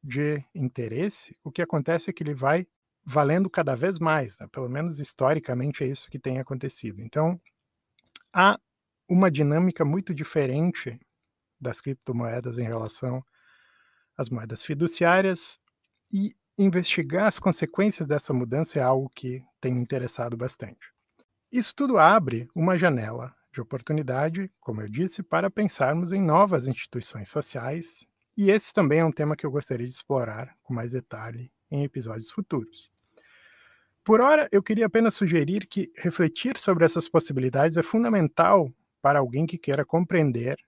[0.03, 2.66] de interesse, o que acontece é que ele vai
[3.05, 4.47] valendo cada vez mais, né?
[4.53, 7.01] pelo menos historicamente é isso que tem acontecido.
[7.01, 7.41] Então,
[8.33, 8.59] há
[9.09, 10.99] uma dinâmica muito diferente
[11.61, 13.23] das criptomoedas em relação
[14.16, 15.59] às moedas fiduciárias
[16.12, 20.93] e investigar as consequências dessa mudança é algo que tem me interessado bastante.
[21.51, 27.29] Isso tudo abre uma janela de oportunidade, como eu disse, para pensarmos em novas instituições
[27.29, 31.53] sociais, e esse também é um tema que eu gostaria de explorar com mais detalhe
[31.71, 32.91] em episódios futuros.
[34.05, 38.73] Por hora, eu queria apenas sugerir que refletir sobre essas possibilidades é fundamental
[39.03, 40.59] para alguém que queira compreender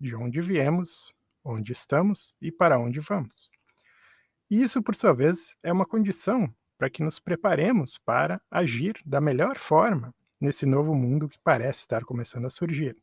[0.00, 1.14] de onde viemos,
[1.44, 3.50] onde estamos e para onde vamos.
[4.50, 9.20] E isso, por sua vez, é uma condição para que nos preparemos para agir da
[9.20, 12.96] melhor forma nesse novo mundo que parece estar começando a surgir.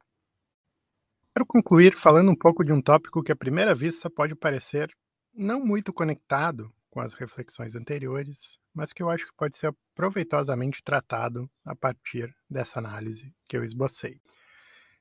[1.34, 4.92] Quero concluir falando um pouco de um tópico que à primeira vista pode parecer
[5.34, 10.84] não muito conectado com as reflexões anteriores, mas que eu acho que pode ser proveitosamente
[10.84, 14.20] tratado a partir dessa análise que eu esbocei.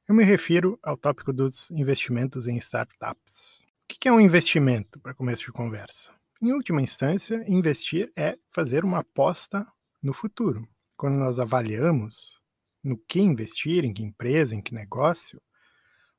[0.07, 3.65] Eu me refiro ao tópico dos investimentos em startups.
[3.91, 6.13] O que é um investimento, para começo de conversa?
[6.41, 9.67] Em última instância, investir é fazer uma aposta
[10.01, 10.69] no futuro.
[10.99, 12.41] Quando nós avaliamos
[12.83, 15.41] no que investir, em que empresa, em que negócio,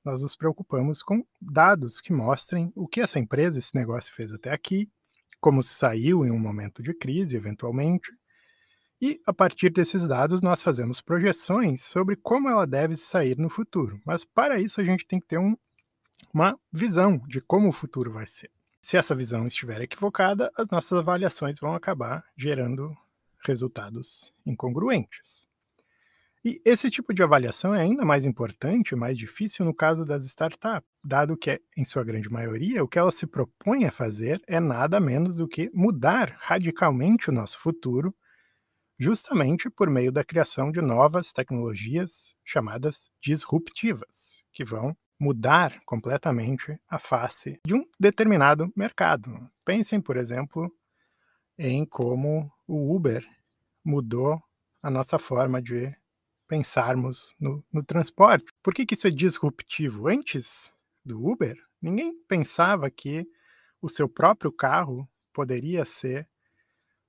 [0.06, 4.54] nós nos preocupamos com dados que mostrem o que essa empresa, esse negócio fez até
[4.54, 4.90] aqui,
[5.42, 8.10] como se saiu em um momento de crise, eventualmente,
[9.02, 14.02] e, a partir desses dados, nós fazemos projeções sobre como ela deve sair no futuro.
[14.06, 15.58] Mas, para isso, a gente tem que ter um,
[16.34, 18.50] uma visão de como o futuro vai ser.
[18.82, 22.96] Se essa visão estiver equivocada, as nossas avaliações vão acabar gerando
[23.46, 25.48] resultados incongruentes.
[26.44, 30.90] E esse tipo de avaliação é ainda mais importante, mais difícil no caso das startups,
[31.04, 35.02] dado que, em sua grande maioria, o que elas se propõem a fazer é nada
[35.02, 38.16] menos do que mudar radicalmente o nosso futuro,
[38.98, 46.98] justamente por meio da criação de novas tecnologias chamadas disruptivas, que vão mudar completamente a
[46.98, 49.50] face de um determinado mercado.
[49.66, 50.74] Pensem, por exemplo,
[51.58, 53.28] em como o Uber
[53.84, 54.40] mudou
[54.82, 55.92] a nossa forma de
[56.48, 58.46] pensarmos no, no transporte.
[58.62, 60.08] Por que, que isso é disruptivo?
[60.08, 60.72] Antes
[61.04, 63.28] do Uber, ninguém pensava que
[63.82, 66.30] o seu próprio carro poderia ser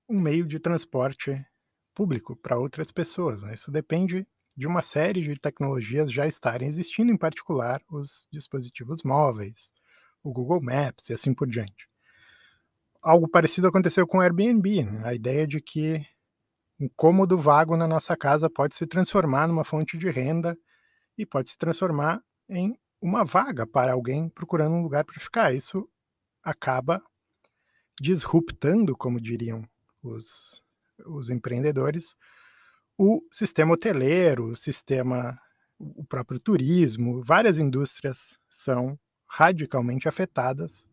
[0.08, 1.44] um meio de transporte
[1.94, 3.42] público para outras pessoas.
[3.42, 3.52] Né?
[3.52, 9.72] Isso depende de uma série de tecnologias já estarem existindo, em particular os dispositivos móveis,
[10.22, 11.89] o Google Maps e assim por diante.
[13.02, 15.02] Algo parecido aconteceu com o Airbnb, né?
[15.04, 16.04] a ideia de que
[16.78, 20.56] um cômodo vago na nossa casa pode se transformar numa fonte de renda
[21.16, 25.54] e pode se transformar em uma vaga para alguém procurando um lugar para ficar.
[25.54, 25.88] Isso
[26.42, 27.02] acaba
[28.00, 29.62] disruptando, como diriam
[30.02, 30.62] os,
[31.06, 32.16] os empreendedores,
[32.98, 35.34] o sistema hoteleiro, o sistema,
[35.78, 40.89] o próprio turismo, várias indústrias são radicalmente afetadas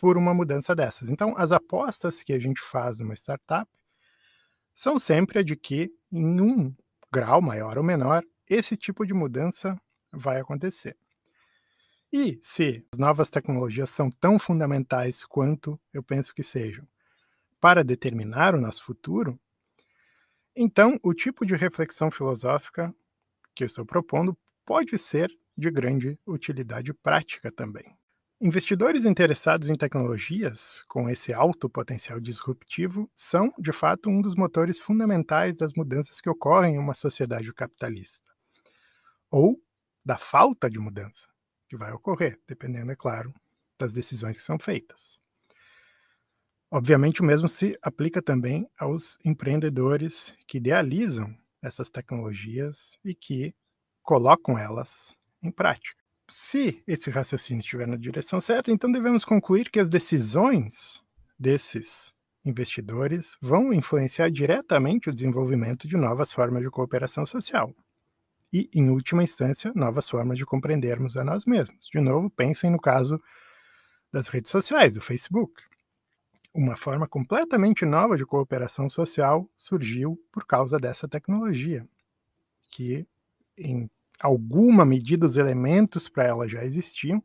[0.00, 1.10] por uma mudança dessas.
[1.10, 3.70] Então, as apostas que a gente faz numa startup
[4.74, 6.74] são sempre a de que, em um
[7.12, 9.78] grau maior ou menor, esse tipo de mudança
[10.10, 10.96] vai acontecer.
[12.10, 16.88] E se as novas tecnologias são tão fundamentais quanto eu penso que sejam
[17.60, 19.38] para determinar o nosso futuro,
[20.56, 22.92] então o tipo de reflexão filosófica
[23.54, 24.34] que eu estou propondo
[24.64, 27.99] pode ser de grande utilidade prática também.
[28.42, 34.78] Investidores interessados em tecnologias com esse alto potencial disruptivo são, de fato, um dos motores
[34.78, 38.30] fundamentais das mudanças que ocorrem em uma sociedade capitalista.
[39.30, 39.62] Ou
[40.02, 41.28] da falta de mudança
[41.68, 43.30] que vai ocorrer, dependendo, é claro,
[43.78, 45.20] das decisões que são feitas.
[46.70, 53.54] Obviamente, o mesmo se aplica também aos empreendedores que idealizam essas tecnologias e que
[54.02, 55.99] colocam elas em prática
[56.30, 61.02] se esse raciocínio estiver na direção certa, então devemos concluir que as decisões
[61.38, 62.14] desses
[62.44, 67.74] investidores vão influenciar diretamente o desenvolvimento de novas formas de cooperação social.
[68.52, 71.88] E, em última instância, novas formas de compreendermos a nós mesmos.
[71.88, 73.20] De novo, pensem no caso
[74.12, 75.62] das redes sociais, do Facebook.
[76.52, 81.86] Uma forma completamente nova de cooperação social surgiu por causa dessa tecnologia,
[82.72, 83.06] que,
[83.56, 83.88] em
[84.20, 87.24] alguma medida os elementos para ela já existiam,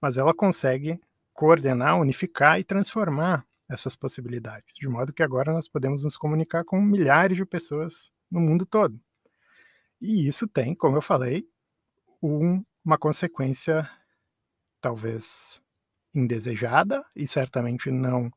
[0.00, 1.00] mas ela consegue
[1.34, 6.80] coordenar, unificar e transformar essas possibilidades, de modo que agora nós podemos nos comunicar com
[6.80, 8.98] milhares de pessoas no mundo todo.
[10.00, 11.48] E isso tem, como eu falei,
[12.22, 13.88] um, uma consequência
[14.80, 15.60] talvez
[16.14, 18.30] indesejada e certamente não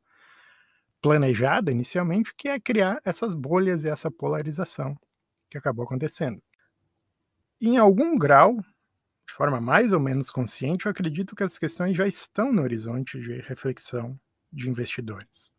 [1.01, 4.97] planejada inicialmente, que é criar essas bolhas e essa polarização
[5.49, 6.41] que acabou acontecendo
[7.68, 8.55] em algum grau,
[9.28, 13.20] de forma mais ou menos consciente, eu acredito que as questões já estão no horizonte
[13.20, 14.20] de reflexão
[14.51, 15.53] de investidores.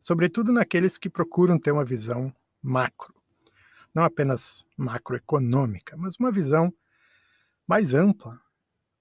[0.00, 3.14] Sobretudo naqueles que procuram ter uma visão macro,
[3.94, 6.72] não apenas macroeconômica, mas uma visão
[7.66, 8.40] mais ampla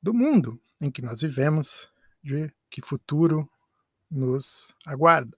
[0.01, 1.91] do mundo em que nós vivemos,
[2.23, 3.49] de que futuro
[4.09, 5.37] nos aguarda.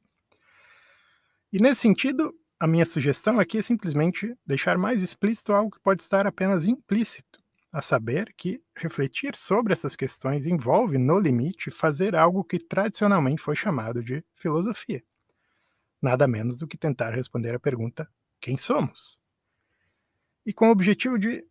[1.51, 6.01] E nesse sentido, a minha sugestão aqui é simplesmente deixar mais explícito algo que pode
[6.01, 7.39] estar apenas implícito,
[7.71, 13.55] a saber que refletir sobre essas questões envolve, no limite, fazer algo que tradicionalmente foi
[13.55, 15.03] chamado de filosofia.
[16.01, 19.19] Nada menos do que tentar responder a pergunta: quem somos?
[20.45, 21.45] E com o objetivo de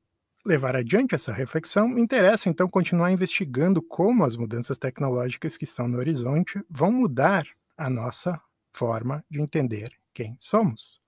[0.44, 5.86] levar adiante essa reflexão, me interessa então continuar investigando como as mudanças tecnológicas que estão
[5.86, 7.46] no horizonte vão mudar
[7.76, 8.40] a nossa
[8.72, 10.98] forma de entender quem somos.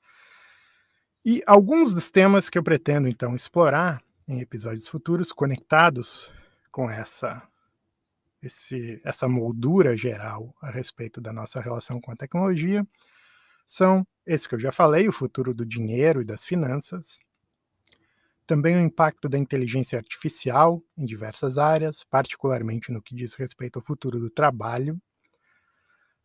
[1.25, 6.31] E alguns dos temas que eu pretendo então explorar em episódios futuros conectados
[6.71, 7.43] com essa
[8.41, 12.87] esse, essa moldura geral a respeito da nossa relação com a tecnologia
[13.67, 17.19] são esse que eu já falei, o futuro do dinheiro e das finanças,
[18.47, 23.85] também o impacto da inteligência artificial em diversas áreas, particularmente no que diz respeito ao
[23.85, 25.01] futuro do trabalho,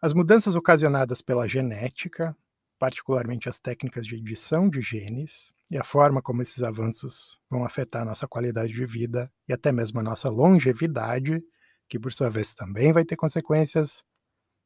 [0.02, 2.36] as mudanças ocasionadas pela genética,
[2.84, 8.02] particularmente as técnicas de edição de genes e a forma como esses avanços vão afetar
[8.02, 11.42] a nossa qualidade de vida e até mesmo a nossa longevidade,
[11.88, 14.04] que por sua vez também vai ter consequências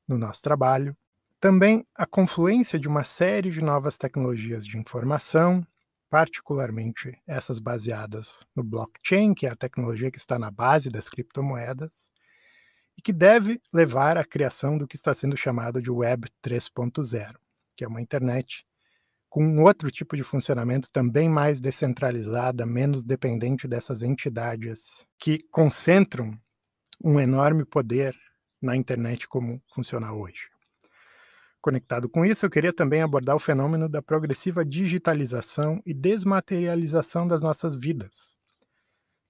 [0.07, 0.97] no nosso trabalho.
[1.39, 5.63] Também a confluência de uma série de novas tecnologias de informação,
[6.09, 12.09] particularmente essas baseadas no blockchain, que é a tecnologia que está na base das criptomoedas,
[12.97, 17.36] e que deve levar à criação do que está sendo chamado de Web 3.0,
[17.78, 18.65] que é uma internet
[19.30, 26.32] com um outro tipo de funcionamento também mais descentralizada, menos dependente dessas entidades que concentram
[27.03, 28.15] um enorme poder
[28.59, 30.49] na internet como funciona hoje.
[31.61, 37.41] Conectado com isso, eu queria também abordar o fenômeno da progressiva digitalização e desmaterialização das
[37.41, 38.36] nossas vidas,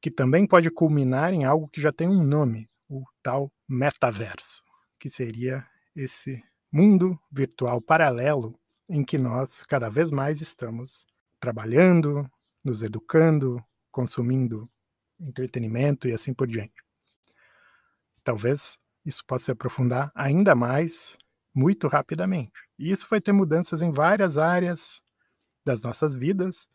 [0.02, 4.64] que também pode culminar em algo que já tem um nome, o tal metaverso,
[5.00, 6.42] que seria esse
[6.72, 8.60] mundo virtual paralelo
[8.90, 11.06] em que nós cada vez mais estamos
[11.40, 12.30] trabalhando,
[12.64, 14.70] nos educando, consumindo
[15.20, 16.84] entretenimento e assim por diante.
[18.24, 21.18] Talvez isso possa se aprofundar ainda mais
[21.54, 22.54] muito rapidamente.
[22.78, 25.02] E isso vai ter mudanças em várias áreas
[25.66, 26.68] das nossas vidas.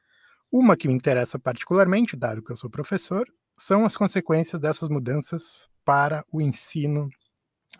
[0.51, 3.25] Uma que me interessa particularmente, dado que eu sou professor,
[3.57, 7.09] são as consequências dessas mudanças para o ensino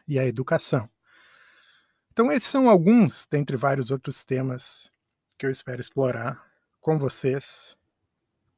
[0.07, 0.89] e a educação.
[2.13, 4.93] Então, esses são alguns dentre vários outros temas
[5.39, 6.47] que eu espero explorar
[6.79, 7.75] com vocês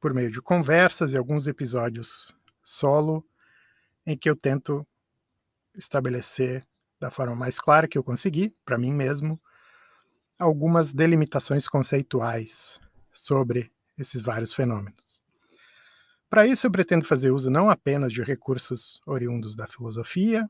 [0.01, 3.25] por meio de conversas e alguns episódios solo
[4.05, 4.85] em que eu tento
[5.73, 6.67] estabelecer
[6.99, 9.39] da forma mais clara que eu consegui, para mim mesmo,
[10.37, 12.77] algumas delimitações conceituais
[13.13, 15.21] sobre esses vários fenômenos.
[16.29, 20.45] Para isso, eu pretendo fazer uso não apenas de recursos oriundos da filosofia,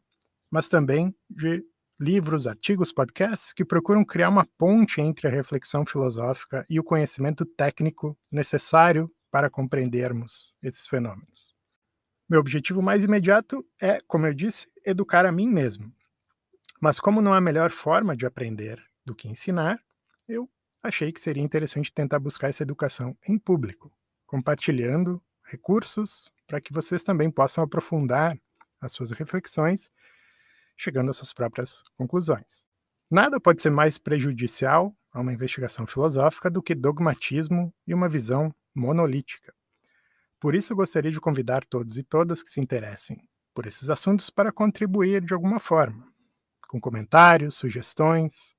[0.50, 1.64] mas também de
[2.00, 7.46] livros, artigos, podcasts que procuram criar uma ponte entre a reflexão filosófica e o conhecimento
[7.46, 11.54] técnico necessário para compreendermos esses fenômenos.
[12.30, 15.94] Meu objetivo mais imediato é, como eu disse, educar a mim mesmo.
[16.82, 19.80] Mas como não há melhor forma de aprender do que ensinar,
[20.28, 20.50] eu
[20.82, 23.92] achei que seria interessante tentar buscar essa educação em público,
[24.26, 28.38] compartilhando recursos para que vocês também possam aprofundar
[28.82, 29.90] as suas reflexões,
[30.76, 32.66] chegando às suas próprias conclusões.
[33.10, 38.54] Nada pode ser mais prejudicial a uma investigação filosófica do que dogmatismo e uma visão
[38.76, 39.54] monolítica.
[40.40, 43.18] Por isso, gostaria de convidar todos e todas que se interessem
[43.54, 46.06] por esses assuntos para contribuir de alguma forma,
[46.68, 48.54] com comentários, sugestões.